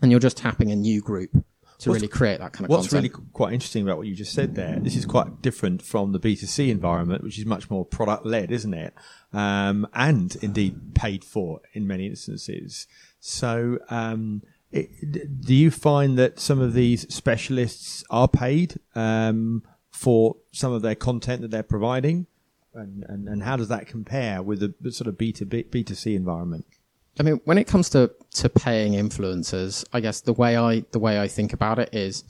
And 0.00 0.10
you're 0.10 0.18
just 0.18 0.38
tapping 0.38 0.72
a 0.72 0.76
new 0.76 1.02
group 1.02 1.30
to 1.80 1.92
really 1.92 2.08
create 2.08 2.40
that 2.40 2.54
kind 2.54 2.64
of 2.64 2.70
What's 2.70 2.88
content. 2.88 3.12
really 3.12 3.26
quite 3.34 3.52
interesting 3.52 3.82
about 3.82 3.98
what 3.98 4.06
you 4.06 4.14
just 4.14 4.32
said 4.32 4.54
there, 4.54 4.78
this 4.80 4.96
is 4.96 5.04
quite 5.04 5.42
different 5.42 5.82
from 5.82 6.12
the 6.12 6.18
B2C 6.18 6.70
environment, 6.70 7.22
which 7.22 7.38
is 7.38 7.44
much 7.44 7.68
more 7.68 7.84
product 7.84 8.24
led, 8.24 8.50
isn't 8.50 8.72
it? 8.72 8.94
Um, 9.34 9.86
and 9.92 10.34
indeed 10.36 10.94
paid 10.94 11.24
for 11.24 11.60
in 11.74 11.86
many 11.86 12.06
instances. 12.06 12.86
So, 13.18 13.78
um, 13.90 14.42
it, 14.72 15.42
do 15.42 15.54
you 15.54 15.70
find 15.70 16.16
that 16.18 16.40
some 16.40 16.58
of 16.58 16.72
these 16.72 17.12
specialists 17.12 18.02
are 18.08 18.28
paid 18.28 18.78
um, 18.94 19.62
for 19.90 20.36
some 20.52 20.72
of 20.72 20.80
their 20.80 20.94
content 20.94 21.42
that 21.42 21.50
they're 21.50 21.62
providing? 21.62 22.26
And, 22.74 23.04
and, 23.08 23.28
and 23.28 23.42
how 23.42 23.56
does 23.56 23.68
that 23.68 23.86
compare 23.86 24.42
with 24.42 24.60
the, 24.60 24.92
sort 24.92 25.08
of 25.08 25.16
B2B, 25.16 25.70
B2C 25.70 26.14
environment? 26.14 26.66
I 27.18 27.22
mean, 27.22 27.40
when 27.44 27.58
it 27.58 27.66
comes 27.66 27.90
to, 27.90 28.12
to 28.34 28.48
paying 28.48 28.92
influencers, 28.92 29.84
I 29.92 30.00
guess 30.00 30.20
the 30.20 30.32
way 30.32 30.56
I 30.56 30.84
the 30.92 30.98
way 30.98 31.20
I 31.20 31.26
think 31.26 31.52
about 31.52 31.78
it 31.78 31.90
is, 31.92 32.24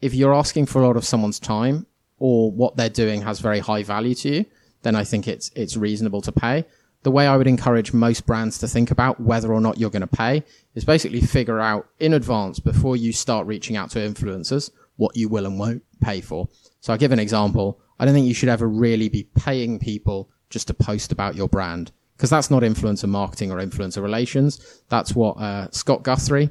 if 0.00 0.14
you're 0.14 0.34
asking 0.34 0.66
for 0.66 0.80
a 0.80 0.86
lot 0.86 0.96
of 0.96 1.04
someone's 1.04 1.40
time 1.40 1.86
or 2.18 2.50
what 2.52 2.76
they're 2.76 2.88
doing 2.88 3.22
has 3.22 3.40
very 3.40 3.58
high 3.58 3.82
value 3.82 4.14
to 4.14 4.28
you, 4.28 4.46
then 4.82 4.94
I 4.94 5.04
think 5.04 5.26
it's 5.26 5.50
it's 5.56 5.76
reasonable 5.76 6.22
to 6.22 6.32
pay. 6.32 6.64
The 7.02 7.10
way 7.10 7.26
I 7.26 7.36
would 7.36 7.46
encourage 7.46 7.92
most 7.92 8.24
brands 8.24 8.56
to 8.58 8.68
think 8.68 8.90
about 8.90 9.20
whether 9.20 9.52
or 9.52 9.60
not 9.60 9.78
you're 9.78 9.90
going 9.90 10.00
to 10.00 10.06
pay 10.06 10.42
is 10.74 10.86
basically 10.86 11.20
figure 11.20 11.60
out 11.60 11.86
in 11.98 12.14
advance 12.14 12.60
before 12.60 12.96
you 12.96 13.12
start 13.12 13.46
reaching 13.46 13.76
out 13.76 13.90
to 13.90 13.98
influencers 13.98 14.70
what 14.96 15.16
you 15.16 15.28
will 15.28 15.44
and 15.44 15.58
won't 15.58 15.82
pay 16.00 16.20
for. 16.22 16.48
So 16.80 16.92
I'll 16.92 16.98
give 16.98 17.12
an 17.12 17.18
example. 17.18 17.80
I 17.98 18.04
don't 18.04 18.14
think 18.14 18.26
you 18.26 18.34
should 18.34 18.48
ever 18.48 18.68
really 18.68 19.08
be 19.08 19.24
paying 19.34 19.78
people 19.78 20.28
just 20.50 20.66
to 20.68 20.74
post 20.74 21.12
about 21.12 21.34
your 21.34 21.48
brand 21.48 21.92
because 22.16 22.30
that's 22.30 22.50
not 22.50 22.62
influencer 22.62 23.08
marketing 23.08 23.50
or 23.50 23.58
influencer 23.58 24.02
relations. 24.02 24.82
That's 24.88 25.14
what 25.14 25.36
uh, 25.38 25.70
Scott 25.70 26.02
Guthrie, 26.02 26.50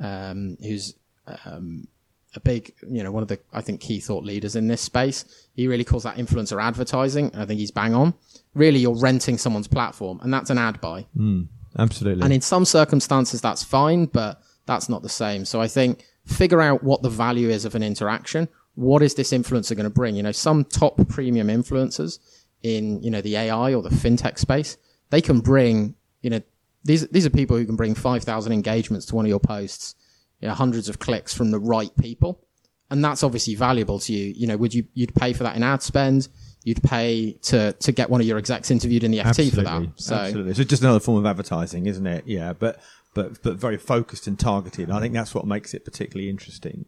um, 0.00 0.56
who's 0.62 0.94
um, 1.44 1.86
a 2.34 2.40
big, 2.40 2.74
you 2.88 3.02
know, 3.02 3.12
one 3.12 3.22
of 3.22 3.28
the 3.28 3.38
I 3.52 3.60
think 3.60 3.80
key 3.80 4.00
thought 4.00 4.24
leaders 4.24 4.56
in 4.56 4.68
this 4.68 4.80
space. 4.80 5.24
He 5.54 5.68
really 5.68 5.84
calls 5.84 6.04
that 6.04 6.16
influencer 6.16 6.62
advertising. 6.62 7.30
and 7.32 7.42
I 7.42 7.46
think 7.46 7.60
he's 7.60 7.70
bang 7.70 7.94
on. 7.94 8.14
Really, 8.54 8.78
you're 8.78 8.98
renting 8.98 9.38
someone's 9.38 9.68
platform, 9.68 10.20
and 10.22 10.32
that's 10.32 10.50
an 10.50 10.58
ad 10.58 10.80
buy. 10.80 11.06
Absolutely. 11.78 12.22
And 12.22 12.32
in 12.32 12.40
some 12.40 12.64
circumstances, 12.64 13.40
that's 13.40 13.62
fine, 13.62 14.06
but 14.06 14.42
that's 14.66 14.88
not 14.88 15.02
the 15.02 15.08
same. 15.08 15.44
So 15.44 15.60
I 15.60 15.68
think 15.68 16.04
figure 16.26 16.60
out 16.60 16.82
what 16.84 17.02
the 17.02 17.08
value 17.08 17.48
is 17.48 17.64
of 17.64 17.74
an 17.74 17.82
interaction. 17.82 18.48
What 18.74 19.02
is 19.02 19.14
this 19.14 19.32
influencer 19.32 19.76
going 19.76 19.84
to 19.84 19.90
bring? 19.90 20.16
You 20.16 20.22
know, 20.22 20.32
some 20.32 20.64
top 20.64 20.96
premium 21.08 21.48
influencers 21.48 22.18
in, 22.62 23.02
you 23.02 23.10
know, 23.10 23.20
the 23.20 23.36
AI 23.36 23.74
or 23.74 23.82
the 23.82 23.90
fintech 23.90 24.38
space, 24.38 24.76
they 25.10 25.20
can 25.20 25.40
bring, 25.40 25.94
you 26.22 26.30
know, 26.30 26.40
these, 26.84 27.06
these 27.08 27.26
are 27.26 27.30
people 27.30 27.56
who 27.56 27.66
can 27.66 27.76
bring 27.76 27.94
5,000 27.94 28.52
engagements 28.52 29.06
to 29.06 29.14
one 29.14 29.24
of 29.24 29.28
your 29.28 29.40
posts, 29.40 29.94
you 30.40 30.48
know, 30.48 30.54
hundreds 30.54 30.88
of 30.88 30.98
clicks 30.98 31.34
from 31.34 31.50
the 31.50 31.60
right 31.60 31.94
people. 31.98 32.40
And 32.90 33.04
that's 33.04 33.22
obviously 33.22 33.54
valuable 33.54 33.98
to 34.00 34.12
you. 34.12 34.34
You 34.36 34.46
know, 34.46 34.56
would 34.56 34.74
you, 34.74 34.84
you'd 34.94 35.14
pay 35.14 35.32
for 35.32 35.44
that 35.44 35.56
in 35.56 35.62
ad 35.62 35.82
spend? 35.82 36.28
You'd 36.64 36.82
pay 36.82 37.32
to, 37.42 37.72
to 37.72 37.92
get 37.92 38.10
one 38.10 38.20
of 38.20 38.26
your 38.26 38.38
execs 38.38 38.70
interviewed 38.70 39.02
in 39.02 39.10
the 39.10 39.18
FT 39.18 39.50
for 39.50 39.62
that. 39.62 39.92
So 39.96 40.14
absolutely. 40.14 40.54
So 40.54 40.60
it's 40.60 40.70
just 40.70 40.82
another 40.82 41.00
form 41.00 41.18
of 41.18 41.26
advertising, 41.26 41.86
isn't 41.86 42.06
it? 42.06 42.24
Yeah, 42.26 42.52
but 42.52 42.80
but 43.14 43.42
but 43.42 43.56
very 43.56 43.76
focused 43.76 44.26
and 44.26 44.38
targeted. 44.38 44.90
I 44.90 45.00
think 45.00 45.14
that's 45.14 45.34
what 45.34 45.46
makes 45.46 45.74
it 45.74 45.84
particularly 45.84 46.30
interesting. 46.30 46.86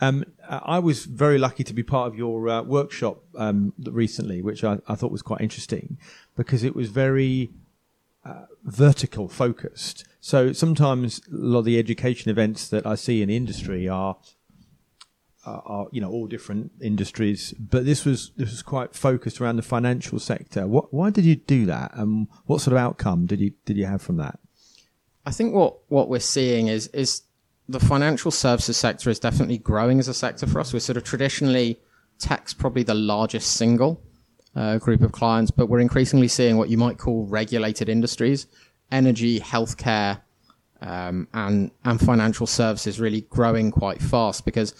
Um, 0.00 0.24
I 0.48 0.80
was 0.80 1.04
very 1.04 1.38
lucky 1.38 1.64
to 1.64 1.72
be 1.72 1.82
part 1.82 2.08
of 2.08 2.18
your 2.18 2.48
uh, 2.48 2.62
workshop 2.62 3.22
um, 3.36 3.72
recently, 3.78 4.42
which 4.42 4.64
I, 4.64 4.78
I 4.88 4.96
thought 4.96 5.12
was 5.12 5.22
quite 5.22 5.40
interesting 5.40 5.98
because 6.36 6.64
it 6.64 6.74
was 6.74 6.90
very 6.90 7.50
uh, 8.24 8.46
vertical 8.64 9.28
focused. 9.28 10.04
So 10.20 10.52
sometimes 10.52 11.20
a 11.28 11.36
lot 11.36 11.60
of 11.60 11.64
the 11.64 11.78
education 11.78 12.30
events 12.30 12.68
that 12.68 12.86
I 12.86 12.96
see 12.96 13.22
in 13.22 13.30
industry 13.30 13.88
are 13.88 14.16
are, 15.46 15.62
are 15.66 15.86
you 15.92 16.00
know 16.00 16.10
all 16.10 16.26
different 16.26 16.72
industries, 16.80 17.52
but 17.58 17.84
this 17.84 18.04
was 18.04 18.32
this 18.36 18.50
was 18.50 18.62
quite 18.62 18.94
focused 18.94 19.40
around 19.40 19.56
the 19.56 19.62
financial 19.62 20.18
sector. 20.18 20.66
What 20.66 20.92
why 20.92 21.10
did 21.10 21.24
you 21.24 21.36
do 21.36 21.66
that, 21.66 21.92
and 21.94 22.28
what 22.46 22.60
sort 22.60 22.72
of 22.72 22.78
outcome 22.78 23.26
did 23.26 23.40
you 23.40 23.52
did 23.64 23.76
you 23.76 23.86
have 23.86 24.02
from 24.02 24.16
that? 24.16 24.38
I 25.26 25.30
think 25.30 25.54
what, 25.54 25.78
what 25.88 26.08
we're 26.08 26.20
seeing 26.20 26.68
is 26.68 26.88
is 26.88 27.22
the 27.68 27.80
financial 27.80 28.30
services 28.30 28.76
sector 28.76 29.10
is 29.10 29.18
definitely 29.18 29.58
growing 29.58 29.98
as 29.98 30.08
a 30.08 30.14
sector 30.14 30.46
for 30.46 30.60
us. 30.60 30.72
We're 30.72 30.80
sort 30.80 30.96
of 30.96 31.04
traditionally 31.04 31.80
tech's 32.18 32.54
probably 32.54 32.82
the 32.82 32.94
largest 32.94 33.54
single 33.54 34.02
uh, 34.54 34.78
group 34.78 35.02
of 35.02 35.12
clients, 35.12 35.50
but 35.50 35.66
we're 35.66 35.80
increasingly 35.80 36.28
seeing 36.28 36.56
what 36.56 36.68
you 36.68 36.76
might 36.76 36.98
call 36.98 37.26
regulated 37.26 37.88
industries, 37.88 38.46
energy, 38.92 39.40
healthcare, 39.40 40.20
um, 40.80 41.26
and 41.32 41.70
and 41.84 42.00
financial 42.00 42.46
services 42.46 43.00
really 43.00 43.22
growing 43.22 43.70
quite 43.70 44.02
fast 44.02 44.44
because 44.44 44.74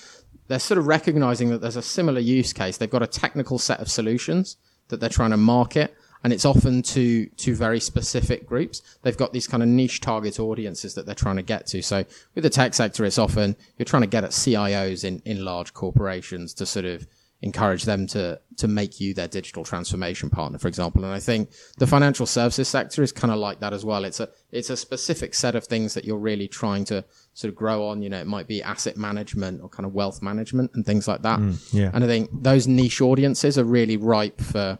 they're 0.49 0.59
sort 0.59 0.79
of 0.79 0.87
recognizing 0.87 1.49
that 1.51 1.63
there's 1.63 1.77
a 1.77 1.83
similar 1.83 2.21
use 2.21 2.53
case. 2.53 2.77
They've 2.77 2.91
got 2.91 3.03
a 3.03 3.07
technical 3.07 3.59
set 3.59 3.81
of 3.81 3.89
solutions 3.89 4.59
that 4.89 5.01
they're 5.01 5.09
trying 5.09 5.31
to 5.31 5.39
market, 5.39 5.97
and 6.25 6.33
it's 6.33 6.47
often 6.47 6.83
to 6.83 7.27
to 7.27 7.55
very 7.55 7.79
specific 7.79 8.47
groups. 8.47 8.83
They've 9.03 9.17
got 9.17 9.33
these 9.33 9.47
kind 9.47 9.63
of 9.63 9.69
niche 9.69 10.01
target 10.01 10.41
audiences 10.41 10.95
that 10.95 11.07
they're 11.07 11.15
trying 11.15 11.37
to 11.37 11.43
get 11.43 11.67
to. 11.69 11.83
So 11.83 12.05
with 12.35 12.43
the 12.43 12.51
tech 12.51 12.75
sector, 12.75 13.05
it's 13.05 13.19
often 13.19 13.55
you're 13.79 13.85
trying 13.85 14.03
to 14.03 14.09
get 14.09 14.25
at 14.25 14.31
CIOs 14.31 15.05
in 15.05 15.23
in 15.25 15.45
large 15.45 15.75
corporations 15.75 16.55
to 16.55 16.67
sort 16.67 16.87
of 16.87 17.07
encourage 17.43 17.83
them 17.83 18.07
to 18.07 18.41
to 18.57 18.67
make 18.67 19.01
you 19.01 19.13
their 19.13 19.29
digital 19.29 19.65
transformation 19.65 20.31
partner, 20.31 20.59
for 20.59 20.67
example. 20.67 21.05
And 21.05 21.13
I 21.13 21.21
think 21.21 21.51
the 21.77 21.87
financial 21.87 22.25
services 22.25 22.69
sector 22.69 23.03
is 23.03 23.13
kind 23.13 23.31
of 23.31 23.39
like 23.39 23.61
that 23.61 23.75
as 23.75 23.85
well. 23.85 24.07
It's 24.07 24.19
a 24.19 24.31
it's 24.51 24.71
a 24.71 24.79
specific 24.79 25.35
set 25.35 25.55
of 25.55 25.65
things 25.65 25.93
that 25.93 26.07
you're 26.07 26.17
really 26.17 26.49
trying 26.49 26.87
to 26.87 27.05
sort 27.35 27.51
of 27.51 27.55
grow 27.55 27.87
on. 27.87 28.01
You 28.01 28.09
know, 28.09 28.21
it 28.21 28.27
might 28.27 28.47
be 28.47 28.63
asset 28.63 28.97
management 28.97 29.61
or 29.63 29.69
kind 29.69 29.85
of 29.85 29.93
wealth 29.93 30.23
management 30.23 30.71
and 30.73 30.87
things 30.87 31.07
like 31.07 31.21
that. 31.21 31.39
Mm, 31.39 31.75
yeah. 31.75 31.91
And 31.93 32.03
I 32.03 32.07
think 32.07 32.31
those 32.33 32.67
niche 32.67 33.03
audiences 33.03 33.59
are 33.59 33.65
really 33.65 33.99
ripe 33.99 34.41
for 34.41 34.79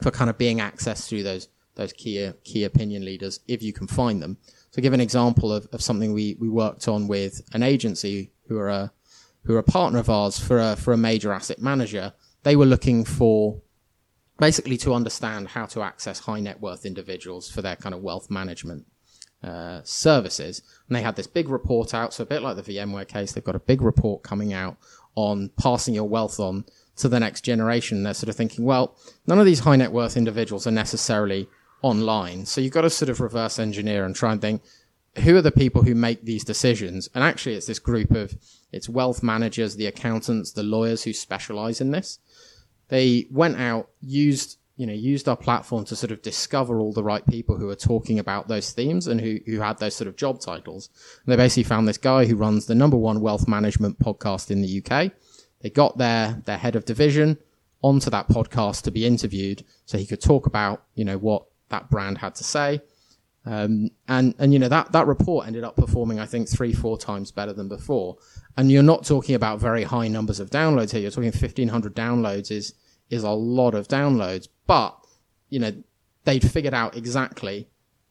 for 0.00 0.10
kind 0.10 0.30
of 0.30 0.38
being 0.38 0.58
accessed 0.58 1.08
through 1.08 1.22
those 1.22 1.48
those 1.74 1.92
key 1.92 2.30
key 2.44 2.64
opinion 2.64 3.04
leaders 3.04 3.40
if 3.46 3.62
you 3.62 3.72
can 3.72 3.86
find 3.86 4.22
them. 4.22 4.38
So, 4.70 4.82
give 4.82 4.92
an 4.92 5.00
example 5.00 5.52
of, 5.52 5.68
of 5.72 5.82
something 5.82 6.12
we 6.12 6.36
we 6.40 6.48
worked 6.48 6.88
on 6.88 7.08
with 7.08 7.42
an 7.52 7.62
agency 7.62 8.32
who 8.48 8.58
are 8.58 8.68
a 8.68 8.92
who 9.46 9.54
are 9.54 9.60
a 9.60 9.62
partner 9.62 9.98
of 9.98 10.10
ours 10.10 10.38
for 10.38 10.58
a, 10.58 10.76
for 10.76 10.92
a 10.92 10.96
major 10.96 11.32
asset 11.32 11.60
manager, 11.60 12.12
they 12.42 12.56
were 12.56 12.66
looking 12.66 13.04
for 13.04 13.60
basically 14.38 14.76
to 14.76 14.92
understand 14.92 15.48
how 15.48 15.66
to 15.66 15.82
access 15.82 16.18
high 16.20 16.40
net 16.40 16.60
worth 16.60 16.84
individuals 16.84 17.48
for 17.50 17.62
their 17.62 17.76
kind 17.76 17.94
of 17.94 18.02
wealth 18.02 18.28
management 18.28 18.84
uh, 19.42 19.80
services. 19.84 20.62
And 20.88 20.96
they 20.96 21.02
had 21.02 21.16
this 21.16 21.28
big 21.28 21.48
report 21.48 21.94
out. 21.94 22.12
So 22.12 22.24
a 22.24 22.26
bit 22.26 22.42
like 22.42 22.56
the 22.56 22.62
VMware 22.62 23.08
case, 23.08 23.32
they've 23.32 23.44
got 23.44 23.54
a 23.54 23.60
big 23.60 23.82
report 23.82 24.22
coming 24.22 24.52
out 24.52 24.76
on 25.14 25.50
passing 25.56 25.94
your 25.94 26.08
wealth 26.08 26.40
on 26.40 26.64
to 26.96 27.08
the 27.08 27.20
next 27.20 27.42
generation. 27.42 28.02
They're 28.02 28.14
sort 28.14 28.28
of 28.28 28.36
thinking, 28.36 28.64
well, 28.64 28.96
none 29.26 29.38
of 29.38 29.46
these 29.46 29.60
high 29.60 29.76
net 29.76 29.92
worth 29.92 30.16
individuals 30.16 30.66
are 30.66 30.72
necessarily 30.72 31.48
online. 31.82 32.46
So 32.46 32.60
you've 32.60 32.72
got 32.72 32.82
to 32.82 32.90
sort 32.90 33.08
of 33.08 33.20
reverse 33.20 33.58
engineer 33.58 34.04
and 34.04 34.14
try 34.14 34.32
and 34.32 34.40
think, 34.40 34.62
who 35.16 35.36
are 35.36 35.42
the 35.42 35.52
people 35.52 35.82
who 35.82 35.94
make 35.94 36.24
these 36.24 36.44
decisions? 36.44 37.08
And 37.14 37.24
actually, 37.24 37.54
it's 37.54 37.66
this 37.66 37.78
group 37.78 38.10
of 38.10 38.36
it's 38.72 38.88
wealth 38.88 39.22
managers, 39.22 39.76
the 39.76 39.86
accountants, 39.86 40.52
the 40.52 40.62
lawyers 40.62 41.04
who 41.04 41.12
specialize 41.12 41.80
in 41.80 41.90
this. 41.90 42.18
They 42.88 43.26
went 43.30 43.58
out, 43.58 43.88
used 44.00 44.58
you 44.76 44.86
know, 44.86 44.92
used 44.92 45.26
our 45.26 45.36
platform 45.36 45.84
to 45.86 45.96
sort 45.96 46.10
of 46.10 46.20
discover 46.20 46.80
all 46.80 46.92
the 46.92 47.02
right 47.02 47.26
people 47.26 47.56
who 47.56 47.68
are 47.70 47.76
talking 47.76 48.18
about 48.18 48.46
those 48.48 48.72
themes 48.72 49.06
and 49.06 49.20
who, 49.20 49.38
who 49.46 49.60
had 49.60 49.78
those 49.78 49.96
sort 49.96 50.06
of 50.06 50.16
job 50.16 50.38
titles. 50.38 50.90
And 51.24 51.32
they 51.32 51.36
basically 51.36 51.62
found 51.62 51.88
this 51.88 51.96
guy 51.96 52.26
who 52.26 52.36
runs 52.36 52.66
the 52.66 52.74
number 52.74 52.96
one 52.96 53.20
wealth 53.20 53.48
management 53.48 53.98
podcast 53.98 54.50
in 54.50 54.60
the 54.60 54.82
UK. 54.82 55.12
They 55.66 55.70
got 55.70 55.98
their, 55.98 56.40
their 56.44 56.58
head 56.58 56.76
of 56.76 56.84
division 56.84 57.38
onto 57.82 58.08
that 58.10 58.28
podcast 58.28 58.82
to 58.82 58.92
be 58.92 59.04
interviewed 59.04 59.64
so 59.84 59.98
he 59.98 60.06
could 60.06 60.20
talk 60.20 60.46
about, 60.46 60.84
you 60.94 61.04
know, 61.04 61.18
what 61.18 61.44
that 61.70 61.90
brand 61.90 62.18
had 62.18 62.36
to 62.36 62.44
say. 62.44 62.80
Um, 63.44 63.90
and, 64.06 64.32
and, 64.38 64.52
you 64.52 64.60
know, 64.60 64.68
that, 64.68 64.92
that 64.92 65.08
report 65.08 65.48
ended 65.48 65.64
up 65.64 65.74
performing, 65.74 66.20
I 66.20 66.26
think, 66.26 66.48
three, 66.48 66.72
four 66.72 66.96
times 66.96 67.32
better 67.32 67.52
than 67.52 67.66
before. 67.66 68.16
And 68.56 68.70
you're 68.70 68.84
not 68.84 69.04
talking 69.04 69.34
about 69.34 69.58
very 69.58 69.82
high 69.82 70.06
numbers 70.06 70.38
of 70.38 70.50
downloads 70.50 70.92
here. 70.92 71.00
You're 71.00 71.10
talking 71.10 71.32
1500 71.32 71.96
downloads 71.96 72.52
is, 72.52 72.74
is 73.10 73.24
a 73.24 73.30
lot 73.30 73.74
of 73.74 73.88
downloads, 73.88 74.46
but, 74.68 74.96
you 75.48 75.58
know, 75.58 75.72
they'd 76.22 76.48
figured 76.48 76.74
out 76.74 76.96
exactly 76.96 77.66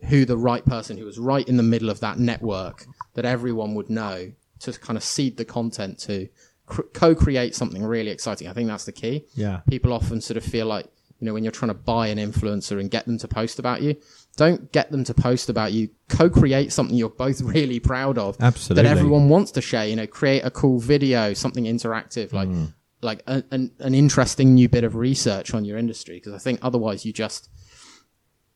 who 0.09 0.25
the 0.25 0.37
right 0.37 0.65
person 0.65 0.97
who 0.97 1.05
was 1.05 1.19
right 1.19 1.47
in 1.47 1.55
the 1.55 1.63
middle 1.63 1.89
of 1.89 2.01
that 2.01 2.19
network 2.19 2.85
that 3.13 3.23
everyone 3.23 3.75
would 3.75 3.89
know 3.89 4.33
to 4.59 4.73
kind 4.73 4.97
of 4.97 5.03
seed 5.03 5.37
the 5.37 5.45
content 5.45 5.99
to 5.99 6.27
co-create 6.65 7.55
something 7.55 7.83
really 7.83 8.11
exciting. 8.11 8.47
I 8.47 8.53
think 8.53 8.67
that's 8.67 8.85
the 8.85 8.91
key. 8.91 9.25
Yeah. 9.35 9.61
People 9.69 9.93
often 9.93 10.21
sort 10.21 10.37
of 10.37 10.43
feel 10.43 10.65
like, 10.65 10.85
you 11.19 11.25
know, 11.25 11.33
when 11.33 11.43
you're 11.43 11.51
trying 11.51 11.69
to 11.69 11.73
buy 11.75 12.07
an 12.07 12.17
influencer 12.17 12.79
and 12.79 12.89
get 12.91 13.05
them 13.05 13.17
to 13.19 13.27
post 13.27 13.59
about 13.59 13.81
you, 13.81 13.95
don't 14.35 14.71
get 14.71 14.91
them 14.91 15.03
to 15.05 15.13
post 15.13 15.49
about 15.49 15.71
you. 15.73 15.89
Co-create 16.09 16.73
something 16.73 16.95
you're 16.97 17.09
both 17.09 17.41
really 17.55 17.79
proud 17.79 18.17
of. 18.17 18.35
Absolutely. 18.41 18.83
That 18.83 18.89
everyone 18.97 19.29
wants 19.29 19.51
to 19.51 19.61
share. 19.61 19.87
You 19.87 19.95
know, 19.95 20.07
create 20.07 20.41
a 20.43 20.51
cool 20.51 20.79
video, 20.79 21.33
something 21.33 21.63
interactive, 21.65 22.33
like 22.33 22.49
Mm. 22.49 22.73
like 23.01 23.21
a, 23.27 23.43
an 23.51 23.71
an 23.79 23.93
interesting 23.95 24.55
new 24.55 24.67
bit 24.67 24.83
of 24.83 24.95
research 24.95 25.53
on 25.53 25.63
your 25.65 25.77
industry. 25.77 26.15
Because 26.15 26.33
I 26.33 26.39
think 26.39 26.59
otherwise 26.61 27.05
you 27.05 27.13
just 27.13 27.49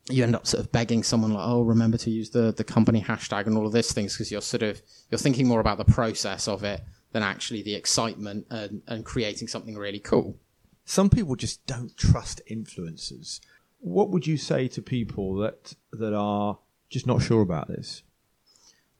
you 0.09 0.23
end 0.23 0.35
up 0.35 0.47
sort 0.47 0.63
of 0.63 0.71
begging 0.71 1.03
someone 1.03 1.33
like, 1.33 1.47
oh, 1.47 1.61
remember 1.61 1.97
to 1.99 2.09
use 2.09 2.31
the 2.31 2.51
the 2.51 2.63
company 2.63 3.01
hashtag 3.01 3.45
and 3.47 3.55
all 3.57 3.67
of 3.67 3.73
these 3.73 3.93
things 3.93 4.13
because 4.13 4.31
you're 4.31 4.41
sort 4.41 4.63
of 4.63 4.81
you're 5.11 5.19
thinking 5.19 5.47
more 5.47 5.59
about 5.59 5.77
the 5.77 5.85
process 5.85 6.47
of 6.47 6.63
it 6.63 6.81
than 7.11 7.23
actually 7.23 7.61
the 7.61 7.75
excitement 7.75 8.45
and, 8.49 8.81
and 8.87 9.05
creating 9.05 9.47
something 9.47 9.75
really 9.75 9.99
cool. 9.99 10.37
Some 10.85 11.09
people 11.09 11.35
just 11.35 11.65
don't 11.65 11.95
trust 11.97 12.41
influencers. 12.49 13.39
What 13.79 14.09
would 14.09 14.27
you 14.27 14.37
say 14.37 14.67
to 14.69 14.81
people 14.81 15.35
that 15.37 15.75
that 15.93 16.13
are 16.13 16.59
just 16.89 17.07
not 17.07 17.21
sure 17.21 17.41
about 17.41 17.67
this? 17.67 18.03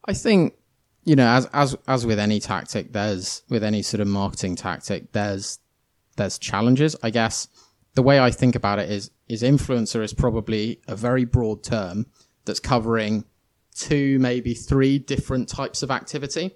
I 0.06 0.13
think 0.13 0.54
you 1.04 1.15
know, 1.15 1.28
as 1.28 1.48
as 1.54 1.76
as 1.88 2.06
with 2.06 2.19
any 2.19 2.39
tactic, 2.39 2.93
there's 2.93 3.43
with 3.50 3.63
any 3.63 3.82
sort 3.82 4.02
of 4.02 4.08
marketing 4.08 4.56
tactic, 4.56 5.12
there's 5.12 5.60
there's 6.17 6.38
challenges. 6.38 6.95
I 7.02 7.10
guess 7.10 7.48
the 7.95 8.04
way 8.04 8.19
I 8.19 8.32
think 8.32 8.56
about 8.56 8.80
it 8.80 8.89
is 8.89 9.12
is 9.28 9.41
influencer 9.41 10.04
is 10.04 10.13
probably 10.13 10.82
a 10.88 10.95
very 10.95 11.26
broad 11.26 11.63
term 11.63 12.06
that's 12.45 12.60
covering 12.60 13.26
two, 13.74 14.19
maybe 14.19 14.54
three 14.54 15.00
different 15.00 15.48
types 15.48 15.84
of 15.84 15.91
activity. 15.91 16.52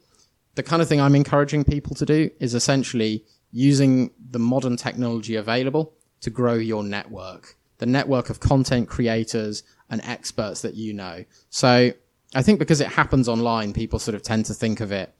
The 0.55 0.63
kind 0.63 0.81
of 0.81 0.87
thing 0.87 1.01
I'm 1.01 1.15
encouraging 1.15 1.63
people 1.63 1.95
to 1.95 2.05
do 2.05 2.29
is 2.39 2.53
essentially 2.53 3.25
using 3.51 4.11
the 4.31 4.39
modern 4.39 4.77
technology 4.77 5.35
available 5.35 5.93
to 6.21 6.29
grow 6.29 6.53
your 6.53 6.83
network, 6.83 7.55
the 7.79 7.85
network 7.85 8.29
of 8.29 8.39
content 8.39 8.87
creators 8.87 9.63
and 9.89 10.01
experts 10.01 10.61
that 10.61 10.75
you 10.75 10.93
know. 10.93 11.25
So 11.49 11.91
I 12.35 12.41
think 12.41 12.59
because 12.59 12.81
it 12.81 12.87
happens 12.87 13.27
online, 13.27 13.73
people 13.73 13.99
sort 13.99 14.15
of 14.15 14.23
tend 14.23 14.45
to 14.45 14.53
think 14.53 14.79
of 14.79 14.91
it 14.91 15.13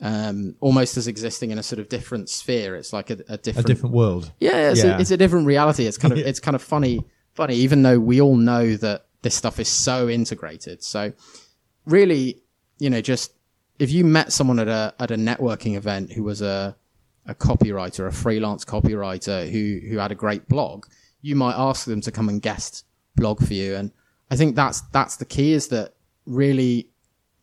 um, 0.00 0.56
almost 0.60 0.96
as 0.96 1.06
existing 1.08 1.50
in 1.50 1.58
a 1.58 1.62
sort 1.62 1.78
of 1.78 1.88
different 1.88 2.28
sphere. 2.28 2.76
It's 2.76 2.92
like 2.92 3.10
a, 3.10 3.14
a 3.28 3.34
A 3.34 3.38
different, 3.38 3.66
different 3.66 3.94
world. 3.94 4.32
yeah, 4.40 4.70
it's, 4.70 4.82
Yeah. 4.82 4.96
A, 4.96 5.00
it's 5.00 5.10
a 5.10 5.16
different 5.16 5.46
reality. 5.46 5.86
It's 5.86 5.98
kind 5.98 6.12
of 6.12 6.18
it's 6.30 6.40
kind 6.40 6.54
of 6.54 6.62
funny, 6.62 7.04
funny, 7.34 7.54
even 7.56 7.82
though 7.82 7.98
we 7.98 8.20
all 8.20 8.36
know 8.36 8.76
that 8.76 9.06
this 9.22 9.34
stuff 9.34 9.58
is 9.58 9.68
so 9.68 10.08
integrated. 10.08 10.82
So 10.82 11.12
really, 11.86 12.42
you 12.78 12.90
know, 12.90 13.00
just 13.00 13.32
if 13.78 13.90
you 13.90 14.04
met 14.04 14.32
someone 14.32 14.58
at 14.58 14.68
a 14.68 14.94
at 14.98 15.10
a 15.10 15.16
networking 15.16 15.76
event 15.76 16.12
who 16.12 16.22
was 16.22 16.42
a 16.42 16.76
a 17.26 17.34
copywriter, 17.34 18.06
a 18.06 18.12
freelance 18.12 18.64
copywriter 18.64 19.50
who 19.50 19.80
who 19.88 19.98
had 19.98 20.12
a 20.12 20.14
great 20.14 20.48
blog, 20.48 20.86
you 21.22 21.36
might 21.36 21.54
ask 21.56 21.86
them 21.86 22.00
to 22.00 22.12
come 22.12 22.28
and 22.28 22.40
guest 22.40 22.84
blog 23.16 23.44
for 23.44 23.54
you. 23.54 23.74
And 23.74 23.90
I 24.30 24.36
think 24.36 24.56
that's 24.56 24.80
that's 24.92 25.16
the 25.16 25.24
key 25.24 25.52
is 25.52 25.68
that 25.68 25.94
really 26.26 26.88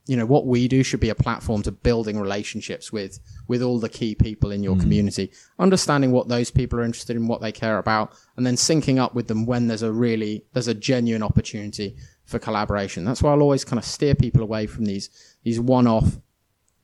you 0.05 0.17
know 0.17 0.25
what 0.25 0.45
we 0.45 0.67
do 0.67 0.83
should 0.83 0.99
be 0.99 1.09
a 1.09 1.15
platform 1.15 1.61
to 1.63 1.71
building 1.71 2.19
relationships 2.19 2.91
with 2.91 3.19
with 3.47 3.61
all 3.61 3.79
the 3.79 3.89
key 3.89 4.15
people 4.15 4.51
in 4.51 4.63
your 4.63 4.75
mm. 4.75 4.81
community. 4.81 5.31
Understanding 5.59 6.11
what 6.11 6.27
those 6.27 6.51
people 6.51 6.79
are 6.79 6.83
interested 6.83 7.15
in 7.15 7.27
what 7.27 7.41
they 7.41 7.51
care 7.51 7.77
about 7.77 8.13
and 8.37 8.45
then 8.45 8.55
syncing 8.55 8.99
up 8.99 9.15
with 9.15 9.27
them 9.27 9.45
when 9.45 9.67
there's 9.67 9.83
a 9.83 9.91
really 9.91 10.45
there's 10.53 10.67
a 10.67 10.73
genuine 10.73 11.23
opportunity 11.23 11.95
for 12.25 12.39
collaboration. 12.39 13.05
That's 13.05 13.21
why 13.21 13.31
i'll 13.31 13.41
always 13.41 13.65
kind 13.65 13.79
of 13.79 13.85
steer 13.85 14.15
people 14.15 14.41
away 14.41 14.67
from 14.67 14.85
these 14.85 15.09
these 15.43 15.59
one-off 15.59 16.17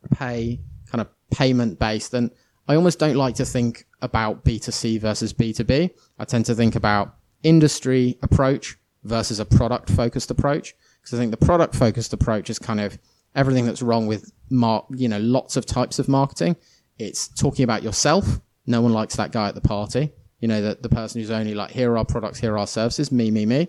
pay 0.07 0.59
kind 0.89 1.01
of 1.01 1.07
payment 1.31 1.77
based 1.79 2.13
and 2.13 2.31
i 2.67 2.75
almost 2.75 2.99
don't 2.99 3.15
like 3.15 3.35
to 3.35 3.45
think 3.45 3.85
about 4.01 4.43
b2c 4.45 4.99
versus 4.99 5.33
b2b 5.33 5.89
i 6.19 6.25
tend 6.25 6.45
to 6.45 6.55
think 6.55 6.75
about 6.75 7.15
industry 7.43 8.17
approach 8.21 8.77
versus 9.03 9.39
a 9.39 9.45
product 9.45 9.89
focused 9.89 10.31
approach 10.31 10.73
because 11.01 11.13
i 11.13 11.17
think 11.17 11.31
the 11.31 11.45
product 11.45 11.75
focused 11.75 12.13
approach 12.13 12.49
is 12.49 12.59
kind 12.59 12.79
of 12.79 12.97
everything 13.35 13.65
that's 13.65 13.81
wrong 13.81 14.07
with 14.07 14.31
mar- 14.49 14.85
you 14.89 15.07
know 15.07 15.19
lots 15.19 15.57
of 15.57 15.65
types 15.65 15.99
of 15.99 16.07
marketing. 16.07 16.55
It's 16.97 17.27
talking 17.27 17.63
about 17.63 17.83
yourself. 17.83 18.41
No 18.65 18.81
one 18.81 18.93
likes 18.93 19.15
that 19.15 19.31
guy 19.31 19.47
at 19.47 19.55
the 19.55 19.62
party. 19.62 20.12
You 20.39 20.47
know 20.47 20.62
the, 20.62 20.77
the 20.79 20.89
person 20.89 21.21
who's 21.21 21.31
only 21.31 21.53
like 21.53 21.71
here 21.71 21.91
are 21.91 21.97
our 21.97 22.05
products 22.05 22.39
here 22.39 22.53
are 22.53 22.59
our 22.59 22.67
services 22.67 23.12
me 23.12 23.31
me 23.31 23.45
me. 23.45 23.67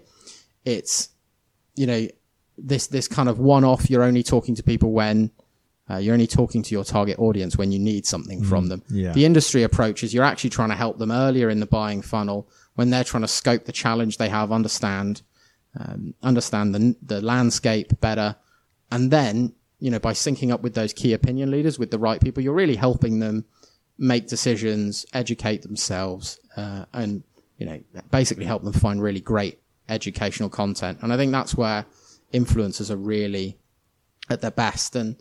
It's 0.65 1.11
you 1.77 1.87
know 1.87 2.07
this 2.59 2.87
this 2.89 3.09
kind 3.09 3.29
of 3.29 3.39
one 3.39 3.65
off 3.65 3.89
you're 3.91 4.03
only 4.03 4.23
talking 4.23 4.55
to 4.55 4.63
people 4.63 4.93
when 4.93 5.31
uh, 5.91 5.97
you're 5.97 6.13
only 6.13 6.27
talking 6.27 6.63
to 6.63 6.75
your 6.75 6.85
target 6.85 7.19
audience 7.19 7.57
when 7.57 7.73
you 7.73 7.79
need 7.79 8.07
something 8.07 8.43
from 8.43 8.69
them 8.69 8.83
yeah. 8.89 9.13
the 9.13 9.25
industry 9.25 9.63
approach 9.63 10.03
is 10.03 10.15
you're 10.15 10.25
actually 10.25 10.51
trying 10.51 10.69
to 10.69 10.75
help 10.75 10.99
them 10.99 11.11
earlier 11.11 11.51
in 11.51 11.61
the 11.61 11.67
buying 11.67 12.03
funnel 12.03 12.49
when 12.75 12.91
they're 12.91 13.05
trying 13.05 13.23
to 13.23 13.29
scope 13.29 13.65
the 13.65 13.73
challenge 13.73 14.19
they 14.19 14.29
have 14.29 14.53
understand 14.53 15.23
um, 15.79 16.15
understand 16.23 16.75
the 16.75 16.97
the 17.03 17.21
landscape 17.21 18.01
better 18.01 18.37
and 18.91 19.11
then 19.11 19.53
you 19.79 19.91
know 19.91 19.99
by 19.99 20.13
syncing 20.13 20.51
up 20.51 20.63
with 20.63 20.75
those 20.75 20.93
key 20.93 21.13
opinion 21.13 21.51
leaders 21.51 21.79
with 21.79 21.91
the 21.91 21.99
right 21.99 22.21
people 22.21 22.43
you're 22.43 22.55
really 22.55 22.77
helping 22.77 23.21
them 23.21 23.45
make 23.99 24.27
decisions 24.27 25.05
educate 25.13 25.63
themselves 25.63 26.41
uh, 26.57 26.85
and 26.93 27.23
you 27.59 27.67
know 27.67 27.81
basically 28.11 28.45
help 28.45 28.63
them 28.65 28.73
find 28.73 29.03
really 29.03 29.21
great 29.21 29.59
educational 29.89 30.49
content 30.49 30.99
and 31.03 31.13
i 31.13 31.17
think 31.17 31.33
that's 31.33 31.55
where 31.55 31.85
influencers 32.33 32.91
are 32.91 32.97
really 32.97 33.57
at 34.29 34.41
their 34.41 34.51
best. 34.51 34.97
And 34.97 35.17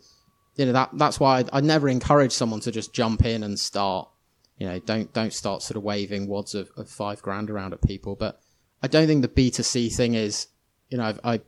you 0.59 0.65
know 0.65 0.73
that 0.73 0.89
that's 0.95 1.21
why 1.21 1.39
I, 1.39 1.45
I 1.53 1.61
never 1.61 1.87
encourage 1.87 2.33
someone 2.33 2.59
to 2.61 2.71
just 2.71 2.93
jump 2.93 3.23
in 3.25 3.43
and 3.43 3.57
start. 3.57 4.09
You 4.57 4.67
know, 4.67 4.77
don't 4.79 5.11
don't 5.13 5.31
start 5.31 5.61
sort 5.61 5.77
of 5.77 5.83
waving 5.83 6.27
wads 6.27 6.53
of, 6.53 6.69
of 6.75 6.89
five 6.89 7.21
grand 7.21 7.49
around 7.49 7.71
at 7.71 7.81
people. 7.81 8.17
But 8.17 8.41
I 8.83 8.87
don't 8.87 9.07
think 9.07 9.21
the 9.21 9.29
B 9.29 9.51
two 9.51 9.63
C 9.63 9.87
thing 9.89 10.15
is. 10.15 10.47
You 10.89 10.97
know, 10.97 11.05
I've, 11.05 11.19
I 11.23 11.41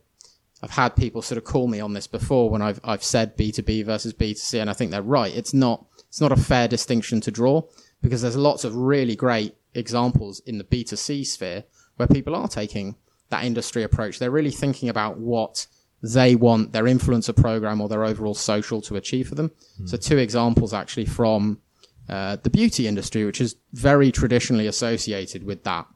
I've 0.62 0.70
had 0.70 0.96
people 0.96 1.20
sort 1.20 1.36
of 1.36 1.44
call 1.44 1.68
me 1.68 1.78
on 1.78 1.92
this 1.92 2.06
before 2.06 2.48
when 2.48 2.62
I've 2.62 2.80
I've 2.84 3.04
said 3.04 3.36
B 3.36 3.52
two 3.52 3.62
B 3.62 3.82
versus 3.82 4.14
B 4.14 4.32
two 4.32 4.40
C, 4.40 4.60
and 4.60 4.70
I 4.70 4.72
think 4.72 4.90
they're 4.90 5.02
right. 5.02 5.36
It's 5.36 5.52
not 5.52 5.84
it's 6.08 6.22
not 6.22 6.32
a 6.32 6.36
fair 6.36 6.66
distinction 6.66 7.20
to 7.20 7.30
draw 7.30 7.64
because 8.00 8.22
there's 8.22 8.34
lots 8.34 8.64
of 8.64 8.74
really 8.74 9.14
great 9.14 9.56
examples 9.74 10.40
in 10.46 10.56
the 10.56 10.64
B 10.64 10.84
two 10.84 10.96
C 10.96 11.22
sphere 11.22 11.64
where 11.96 12.08
people 12.08 12.34
are 12.34 12.48
taking 12.48 12.96
that 13.28 13.44
industry 13.44 13.82
approach. 13.82 14.18
They're 14.18 14.30
really 14.30 14.50
thinking 14.50 14.88
about 14.88 15.18
what 15.18 15.66
they 16.02 16.34
want 16.34 16.72
their 16.72 16.84
influencer 16.84 17.34
program 17.34 17.80
or 17.80 17.88
their 17.88 18.04
overall 18.04 18.34
social 18.34 18.80
to 18.82 18.96
achieve 18.96 19.28
for 19.28 19.36
them. 19.36 19.50
Mm. 19.80 19.88
So 19.88 19.96
two 19.96 20.18
examples 20.18 20.74
actually 20.74 21.06
from 21.06 21.60
uh, 22.08 22.36
the 22.42 22.50
beauty 22.50 22.88
industry, 22.88 23.24
which 23.24 23.40
is 23.40 23.56
very 23.72 24.10
traditionally 24.10 24.66
associated 24.66 25.44
with 25.44 25.62
that 25.62 25.86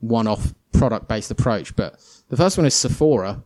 one-off 0.00 0.54
product-based 0.72 1.30
approach. 1.30 1.76
But 1.76 2.00
the 2.30 2.36
first 2.36 2.56
one 2.56 2.66
is 2.66 2.74
Sephora. 2.74 3.42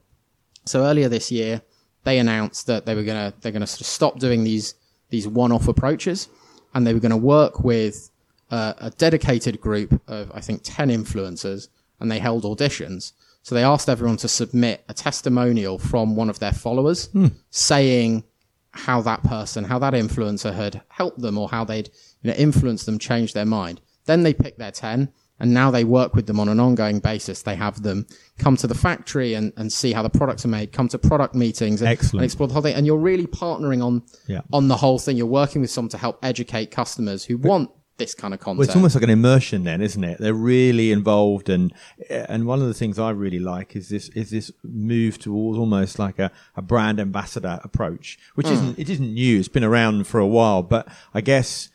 So 0.65 0.85
earlier 0.85 1.09
this 1.09 1.33
year, 1.33 1.63
they 2.05 2.19
announced 2.19 2.67
that 2.69 2.87
they 2.87 2.95
were 2.95 3.03
going 3.03 3.33
to 3.33 3.37
they're 3.41 3.53
going 3.53 3.61
to 3.61 3.67
sort 3.67 3.81
of 3.81 3.87
stop 3.87 4.19
doing 4.19 4.45
these 4.45 4.75
these 5.11 5.27
one-off 5.27 5.69
approaches, 5.69 6.29
and 6.73 6.87
they 6.87 6.95
were 6.95 7.01
going 7.01 7.11
to 7.11 7.17
work 7.17 7.65
with 7.65 8.11
uh, 8.51 8.75
a 8.79 8.91
dedicated 8.91 9.61
group 9.61 10.01
of 10.07 10.31
I 10.33 10.41
think 10.41 10.61
ten 10.63 10.91
influencers, 10.91 11.69
and 11.99 12.11
they 12.11 12.21
held 12.21 12.45
auditions. 12.45 13.13
So 13.45 13.55
they 13.55 13.63
asked 13.63 13.91
everyone 13.91 14.17
to 14.19 14.29
submit 14.29 14.83
a 14.89 14.95
testimonial 14.95 15.79
from 15.79 16.17
one 16.17 16.31
of 16.31 16.39
their 16.39 16.53
followers 16.53 17.09
mm. 17.09 17.31
saying 17.51 18.25
how 18.71 19.03
that 19.03 19.23
person, 19.23 19.65
how 19.65 19.79
that 19.81 19.93
influencer 19.93 20.55
had 20.55 20.81
helped 20.89 21.21
them 21.21 21.37
or 21.37 21.51
how 21.51 21.63
they'd 21.63 21.91
you 22.23 22.31
know, 22.31 22.37
influenced 22.37 22.87
them 22.87 22.99
change 22.99 23.35
their 23.35 23.45
mind. 23.45 23.83
Then 24.07 24.23
they 24.23 24.33
picked 24.33 24.59
their 24.59 24.71
10 24.71 25.13
and 25.39 25.53
now 25.53 25.71
they 25.71 25.85
work 25.85 26.15
with 26.15 26.27
them 26.27 26.41
on 26.41 26.49
an 26.49 26.59
ongoing 26.59 27.01
basis. 27.01 27.43
They 27.43 27.55
have 27.55 27.83
them 27.83 28.07
come 28.39 28.57
to 28.57 28.67
the 28.67 28.75
factory 28.75 29.35
and, 29.35 29.53
and 29.59 29.71
see 29.71 29.93
how 29.93 30.03
the 30.03 30.09
products 30.09 30.47
are 30.47 30.49
made, 30.49 30.73
come 30.73 30.89
to 30.89 30.99
product 30.99 31.35
meetings 31.35 31.83
and, 31.83 31.91
and 31.91 32.23
explore 32.23 32.49
the 32.49 32.55
whole 32.55 32.63
thing. 32.63 32.75
And 32.75 32.87
you're 32.87 32.97
really 32.97 33.27
partnering 33.27 33.85
on, 33.85 34.05
yeah. 34.27 34.41
on 34.55 34.69
the 34.69 34.77
whole 34.79 34.99
thing. 34.99 35.19
You're 35.19 35.27
working 35.27 35.61
with 35.61 35.71
someone 35.71 35.91
to 35.91 35.99
help 35.99 36.19
educate 36.23 36.71
customers 36.71 37.27
who 37.27 37.37
want 37.37 37.71
this 37.97 38.15
kind 38.15 38.35
of 38.35 38.41
content. 38.41 38.59
Well, 38.59 38.67
it's 38.67 38.77
almost 38.77 38.95
like 38.95 39.05
an 39.05 39.11
immersion 39.11 39.65
then, 39.65 39.81
isn't 39.81 40.03
it? 40.03 40.19
They're 40.19 40.35
really 40.35 40.91
involved 40.91 41.49
and, 41.49 41.73
and 42.11 42.47
one 42.47 42.61
of 42.61 42.67
the 42.67 42.75
things 42.75 42.99
I 42.99 43.11
really 43.11 43.39
like 43.39 43.77
is 43.77 43.89
this, 43.89 44.09
is 44.11 44.31
this 44.31 44.51
move 44.63 45.19
towards 45.19 45.59
almost 45.59 45.99
like 45.99 46.19
a, 46.19 46.33
a 46.57 46.63
brand 46.63 46.99
ambassador 46.99 47.61
approach, 47.63 48.19
which 48.35 48.47
mm. 48.47 48.53
isn't, 48.53 48.79
it 48.79 48.91
isn't 48.91 49.15
new. 49.15 49.39
It's 49.39 49.49
been 49.49 49.65
around 49.65 50.07
for 50.07 50.19
a 50.19 50.27
while, 50.27 50.63
but 50.63 50.89
I 51.13 51.21
guess 51.21 51.69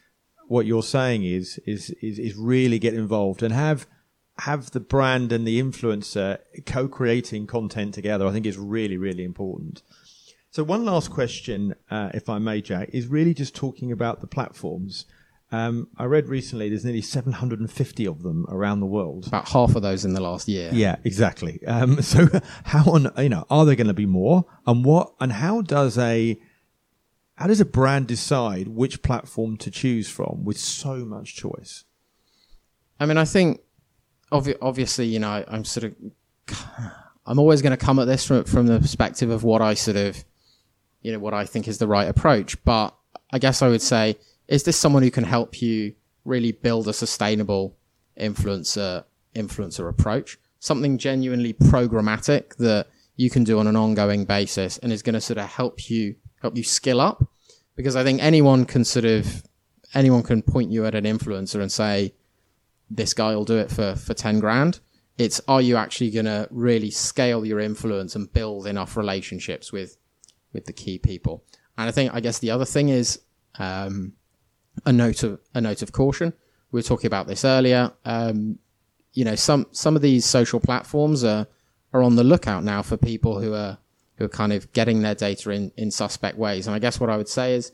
what 0.47 0.65
you're 0.65 0.83
saying 0.83 1.23
is, 1.23 1.59
is, 1.65 1.91
is, 2.01 2.19
is 2.19 2.35
really 2.35 2.79
get 2.79 2.93
involved 2.93 3.41
and 3.41 3.53
have, 3.53 3.87
have 4.39 4.71
the 4.71 4.79
brand 4.79 5.31
and 5.31 5.47
the 5.47 5.61
influencer 5.61 6.39
co-creating 6.65 7.47
content 7.47 7.93
together. 7.93 8.25
I 8.25 8.31
think 8.31 8.45
is 8.45 8.57
really, 8.57 8.97
really 8.97 9.23
important. 9.23 9.83
So 10.51 10.63
one 10.63 10.83
last 10.83 11.11
question, 11.11 11.75
uh, 11.91 12.09
if 12.13 12.27
I 12.27 12.39
may, 12.39 12.61
Jack, 12.61 12.89
is 12.91 13.07
really 13.07 13.33
just 13.33 13.55
talking 13.55 13.91
about 13.91 14.19
the 14.19 14.27
platforms. 14.27 15.05
Um, 15.51 15.87
I 15.97 16.05
read 16.05 16.27
recently 16.27 16.69
there's 16.69 16.85
nearly 16.85 17.01
750 17.01 18.05
of 18.07 18.21
them 18.21 18.45
around 18.49 18.81
the 18.81 18.85
world. 18.85 19.27
About 19.27 19.49
half 19.49 19.75
of 19.75 19.81
those 19.81 20.05
in 20.05 20.13
the 20.13 20.21
last 20.21 20.47
year. 20.47 20.69
Yeah, 20.71 20.97
exactly. 21.03 21.65
Um, 21.65 22.01
so 22.01 22.27
how 22.65 22.83
on 22.91 23.11
you 23.17 23.29
know 23.29 23.45
are 23.49 23.65
there 23.65 23.75
going 23.75 23.87
to 23.87 23.93
be 23.93 24.05
more? 24.05 24.45
And 24.67 24.85
what 24.85 25.13
and 25.19 25.31
how 25.31 25.61
does 25.61 25.97
a 25.97 26.39
how 27.35 27.47
does 27.47 27.61
a 27.61 27.65
brand 27.65 28.07
decide 28.07 28.67
which 28.67 29.01
platform 29.01 29.57
to 29.57 29.71
choose 29.71 30.09
from 30.09 30.43
with 30.43 30.59
so 30.59 30.97
much 30.97 31.35
choice? 31.35 31.85
I 32.99 33.05
mean, 33.05 33.17
I 33.17 33.25
think 33.25 33.61
obvi- 34.31 34.57
obviously, 34.61 35.07
you 35.07 35.19
know, 35.19 35.43
I'm 35.47 35.65
sort 35.65 35.85
of 35.85 35.95
I'm 37.25 37.39
always 37.39 37.61
going 37.61 37.71
to 37.71 37.77
come 37.77 37.97
at 37.97 38.05
this 38.05 38.25
from 38.25 38.43
from 38.43 38.67
the 38.67 38.79
perspective 38.79 39.31
of 39.31 39.43
what 39.43 39.61
I 39.63 39.73
sort 39.73 39.97
of 39.97 40.23
you 41.01 41.11
know 41.11 41.19
what 41.19 41.33
I 41.33 41.45
think 41.45 41.67
is 41.67 41.79
the 41.79 41.87
right 41.87 42.07
approach, 42.07 42.63
but 42.63 42.95
I 43.31 43.39
guess 43.39 43.63
I 43.63 43.67
would 43.69 43.81
say 43.81 44.17
is 44.49 44.63
this 44.63 44.75
someone 44.75 45.03
who 45.03 45.11
can 45.11 45.23
help 45.23 45.61
you 45.61 45.93
really 46.25 46.51
build 46.51 46.87
a 46.87 46.93
sustainable 46.93 47.77
influencer 48.19 49.05
influencer 49.35 49.87
approach? 49.87 50.37
Something 50.59 50.97
genuinely 50.97 51.53
programmatic 51.53 52.55
that 52.57 52.87
you 53.15 53.29
can 53.29 53.43
do 53.43 53.59
on 53.59 53.67
an 53.67 53.75
ongoing 53.75 54.25
basis 54.25 54.77
and 54.79 54.91
is 54.91 55.03
going 55.03 55.13
to 55.13 55.21
sort 55.21 55.37
of 55.37 55.45
help 55.45 55.89
you 55.89 56.15
help 56.41 56.57
you 56.57 56.63
skill 56.63 56.99
up. 56.99 57.23
Because 57.75 57.95
I 57.95 58.03
think 58.03 58.21
anyone 58.21 58.65
can 58.65 58.83
sort 58.83 59.05
of 59.05 59.43
anyone 59.93 60.23
can 60.23 60.41
point 60.41 60.71
you 60.71 60.85
at 60.85 60.95
an 60.95 61.05
influencer 61.05 61.61
and 61.61 61.71
say, 61.71 62.13
this 62.89 63.13
guy 63.13 63.35
will 63.35 63.45
do 63.45 63.57
it 63.57 63.69
for, 63.69 63.95
for 63.95 64.13
10 64.13 64.39
grand. 64.39 64.79
It's 65.17 65.39
are 65.47 65.61
you 65.61 65.77
actually 65.77 66.11
going 66.11 66.25
to 66.25 66.47
really 66.49 66.89
scale 66.89 67.45
your 67.45 67.59
influence 67.59 68.15
and 68.15 68.31
build 68.33 68.65
enough 68.65 68.97
relationships 68.97 69.71
with, 69.71 69.97
with 70.53 70.65
the 70.65 70.73
key 70.73 70.97
people? 70.97 71.43
And 71.77 71.87
I 71.87 71.91
think, 71.91 72.13
I 72.13 72.19
guess 72.19 72.39
the 72.39 72.51
other 72.51 72.65
thing 72.65 72.89
is, 72.89 73.19
um, 73.59 74.13
a 74.85 74.93
note 74.93 75.23
of 75.23 75.39
a 75.53 75.61
note 75.61 75.81
of 75.81 75.91
caution. 75.91 76.33
We 76.71 76.79
were 76.79 76.83
talking 76.83 77.07
about 77.07 77.27
this 77.27 77.43
earlier. 77.43 77.91
Um, 78.05 78.59
you 79.13 79.25
know, 79.25 79.35
some 79.35 79.67
some 79.71 79.95
of 79.95 80.01
these 80.01 80.25
social 80.25 80.59
platforms 80.59 81.23
are 81.23 81.47
are 81.93 82.03
on 82.03 82.15
the 82.15 82.23
lookout 82.23 82.63
now 82.63 82.81
for 82.81 82.97
people 82.97 83.39
who 83.41 83.53
are 83.53 83.77
who 84.15 84.25
are 84.25 84.29
kind 84.29 84.53
of 84.53 84.71
getting 84.73 85.01
their 85.01 85.15
data 85.15 85.49
in 85.51 85.71
in 85.77 85.91
suspect 85.91 86.37
ways. 86.37 86.67
And 86.67 86.75
I 86.75 86.79
guess 86.79 86.99
what 86.99 87.09
I 87.09 87.17
would 87.17 87.29
say 87.29 87.55
is, 87.55 87.71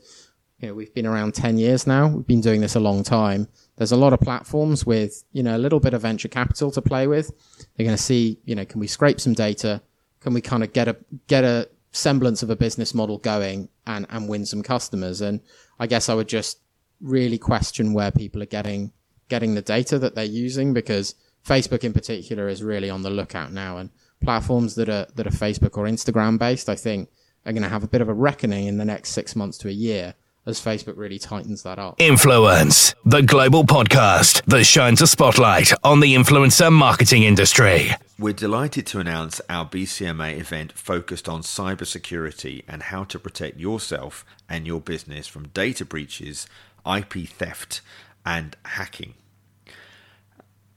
you 0.58 0.68
know, 0.68 0.74
we've 0.74 0.94
been 0.94 1.06
around 1.06 1.34
ten 1.34 1.58
years 1.58 1.86
now. 1.86 2.08
We've 2.08 2.26
been 2.26 2.40
doing 2.40 2.60
this 2.60 2.74
a 2.74 2.80
long 2.80 3.02
time. 3.02 3.48
There's 3.76 3.92
a 3.92 3.96
lot 3.96 4.12
of 4.12 4.20
platforms 4.20 4.86
with 4.86 5.24
you 5.32 5.42
know 5.42 5.56
a 5.56 5.58
little 5.58 5.80
bit 5.80 5.94
of 5.94 6.02
venture 6.02 6.28
capital 6.28 6.70
to 6.70 6.82
play 6.82 7.06
with. 7.06 7.30
They're 7.76 7.86
going 7.86 7.96
to 7.96 8.02
see, 8.02 8.40
you 8.44 8.54
know, 8.54 8.64
can 8.64 8.80
we 8.80 8.86
scrape 8.86 9.20
some 9.20 9.34
data? 9.34 9.82
Can 10.20 10.32
we 10.34 10.40
kind 10.40 10.62
of 10.62 10.72
get 10.72 10.88
a 10.88 10.96
get 11.26 11.44
a 11.44 11.68
semblance 11.92 12.42
of 12.42 12.50
a 12.50 12.56
business 12.56 12.94
model 12.94 13.18
going 13.18 13.68
and 13.86 14.06
and 14.08 14.28
win 14.28 14.46
some 14.46 14.62
customers? 14.62 15.20
And 15.20 15.40
I 15.78 15.86
guess 15.86 16.08
I 16.08 16.14
would 16.14 16.28
just 16.28 16.58
really 17.00 17.38
question 17.38 17.92
where 17.92 18.10
people 18.10 18.42
are 18.42 18.46
getting 18.46 18.92
getting 19.28 19.54
the 19.54 19.62
data 19.62 19.98
that 19.98 20.14
they're 20.14 20.24
using 20.24 20.72
because 20.72 21.14
Facebook 21.44 21.84
in 21.84 21.92
particular 21.92 22.48
is 22.48 22.62
really 22.62 22.88
on 22.88 23.02
the 23.02 23.10
lookout 23.10 23.52
now 23.52 23.76
and 23.76 23.90
platforms 24.22 24.74
that 24.76 24.88
are 24.88 25.06
that 25.14 25.26
are 25.26 25.30
Facebook 25.30 25.76
or 25.76 25.84
Instagram 25.84 26.38
based 26.38 26.68
I 26.68 26.76
think 26.76 27.10
are 27.44 27.52
going 27.52 27.62
to 27.62 27.68
have 27.68 27.84
a 27.84 27.88
bit 27.88 28.00
of 28.00 28.08
a 28.08 28.14
reckoning 28.14 28.66
in 28.66 28.78
the 28.78 28.84
next 28.84 29.10
6 29.10 29.36
months 29.36 29.58
to 29.58 29.68
a 29.68 29.72
year 29.72 30.14
as 30.46 30.60
Facebook 30.60 30.96
really 30.96 31.18
tightens 31.18 31.64
that 31.64 31.78
up. 31.78 32.00
Influence, 32.00 32.94
the 33.04 33.22
global 33.22 33.64
podcast 33.64 34.44
that 34.44 34.64
shines 34.64 35.02
a 35.02 35.06
spotlight 35.06 35.72
on 35.82 36.00
the 36.00 36.14
influencer 36.14 36.72
marketing 36.72 37.24
industry. 37.24 37.90
We're 38.18 38.32
delighted 38.32 38.86
to 38.86 39.00
announce 39.00 39.40
our 39.50 39.66
BCMA 39.66 40.38
event 40.38 40.72
focused 40.72 41.28
on 41.28 41.42
cybersecurity 41.42 42.62
and 42.66 42.84
how 42.84 43.04
to 43.04 43.18
protect 43.18 43.58
yourself 43.58 44.24
and 44.48 44.66
your 44.66 44.80
business 44.80 45.26
from 45.26 45.48
data 45.48 45.84
breaches 45.84 46.46
IP 46.86 47.28
theft, 47.28 47.80
and 48.24 48.56
hacking. 48.64 49.14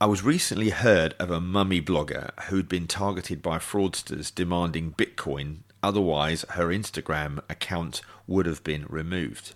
I 0.02 0.06
was 0.06 0.24
recently 0.24 0.70
heard 0.70 1.14
of 1.20 1.30
a 1.30 1.42
mummy 1.42 1.82
blogger 1.82 2.32
who'd 2.44 2.70
been 2.70 2.88
targeted 2.88 3.42
by 3.42 3.58
fraudsters 3.58 4.34
demanding 4.34 4.94
Bitcoin, 4.94 5.58
otherwise, 5.84 6.46
her 6.52 6.68
Instagram 6.68 7.40
account 7.50 8.02
would 8.26 8.46
have 8.46 8.64
been 8.64 8.86
removed. 8.88 9.56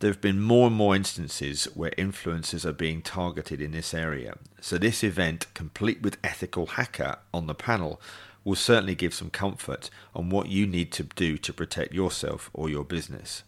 There 0.00 0.10
have 0.10 0.20
been 0.20 0.40
more 0.40 0.66
and 0.66 0.74
more 0.74 0.96
instances 0.96 1.66
where 1.74 1.92
influencers 1.92 2.64
are 2.64 2.72
being 2.72 3.02
targeted 3.02 3.60
in 3.60 3.70
this 3.70 3.94
area, 3.94 4.38
so 4.60 4.76
this 4.76 5.04
event, 5.04 5.46
complete 5.54 6.02
with 6.02 6.18
Ethical 6.24 6.66
Hacker 6.66 7.18
on 7.32 7.46
the 7.46 7.54
panel, 7.54 8.00
will 8.42 8.56
certainly 8.56 8.94
give 8.94 9.14
some 9.14 9.30
comfort 9.30 9.90
on 10.14 10.30
what 10.30 10.48
you 10.48 10.66
need 10.66 10.90
to 10.92 11.02
do 11.02 11.36
to 11.38 11.52
protect 11.52 11.92
yourself 11.92 12.50
or 12.52 12.68
your 12.68 12.84
business. 12.84 13.44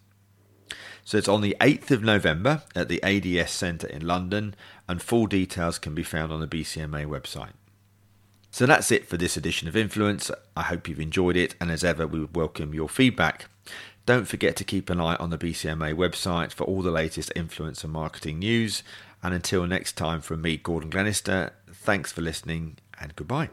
So 1.05 1.19
it's 1.19 1.29
on 1.29 1.41
the 1.41 1.57
8th 1.61 1.91
of 1.91 2.03
November 2.03 2.63
at 2.75 2.89
the 2.89 3.03
ADS 3.03 3.51
Centre 3.51 3.87
in 3.87 4.07
London, 4.07 4.55
and 4.89 5.03
full 5.03 5.27
details 5.27 5.79
can 5.79 5.95
be 5.95 6.03
found 6.03 6.33
on 6.33 6.41
the 6.41 6.47
BCMA 6.47 7.07
website. 7.07 7.53
So 8.51 8.67
that's 8.67 8.93
it 8.93 9.09
for 9.09 9.17
this 9.17 9.37
edition 9.37 9.67
of 9.67 9.77
Influence. 9.77 10.31
I 10.57 10.63
hope 10.63 10.87
you've 10.87 11.01
enjoyed 11.01 11.37
it, 11.37 11.55
and 11.61 11.71
as 11.71 11.83
ever, 11.83 12.07
we 12.07 12.21
would 12.21 12.37
welcome 12.37 12.75
your 12.75 12.89
feedback. 12.89 13.47
Don't 14.05 14.27
forget 14.27 14.57
to 14.57 14.65
keep 14.65 14.91
an 14.91 15.01
eye 15.01 15.17
on 15.17 15.31
the 15.31 15.39
BCMA 15.39 15.95
website 15.95 16.53
for 16.53 16.65
all 16.65 16.83
the 16.83 16.91
latest 16.91 17.33
influencer 17.37 17.89
marketing 17.89 18.41
news. 18.41 18.83
And 19.23 19.33
until 19.33 19.67
next 19.67 19.93
time, 19.93 20.21
from 20.21 20.43
me, 20.43 20.57
Gordon 20.57 20.91
Glenister, 20.91 21.53
thanks 21.73 22.11
for 22.11 22.21
listening 22.21 22.79
and 23.01 23.15
goodbye. 23.15 23.49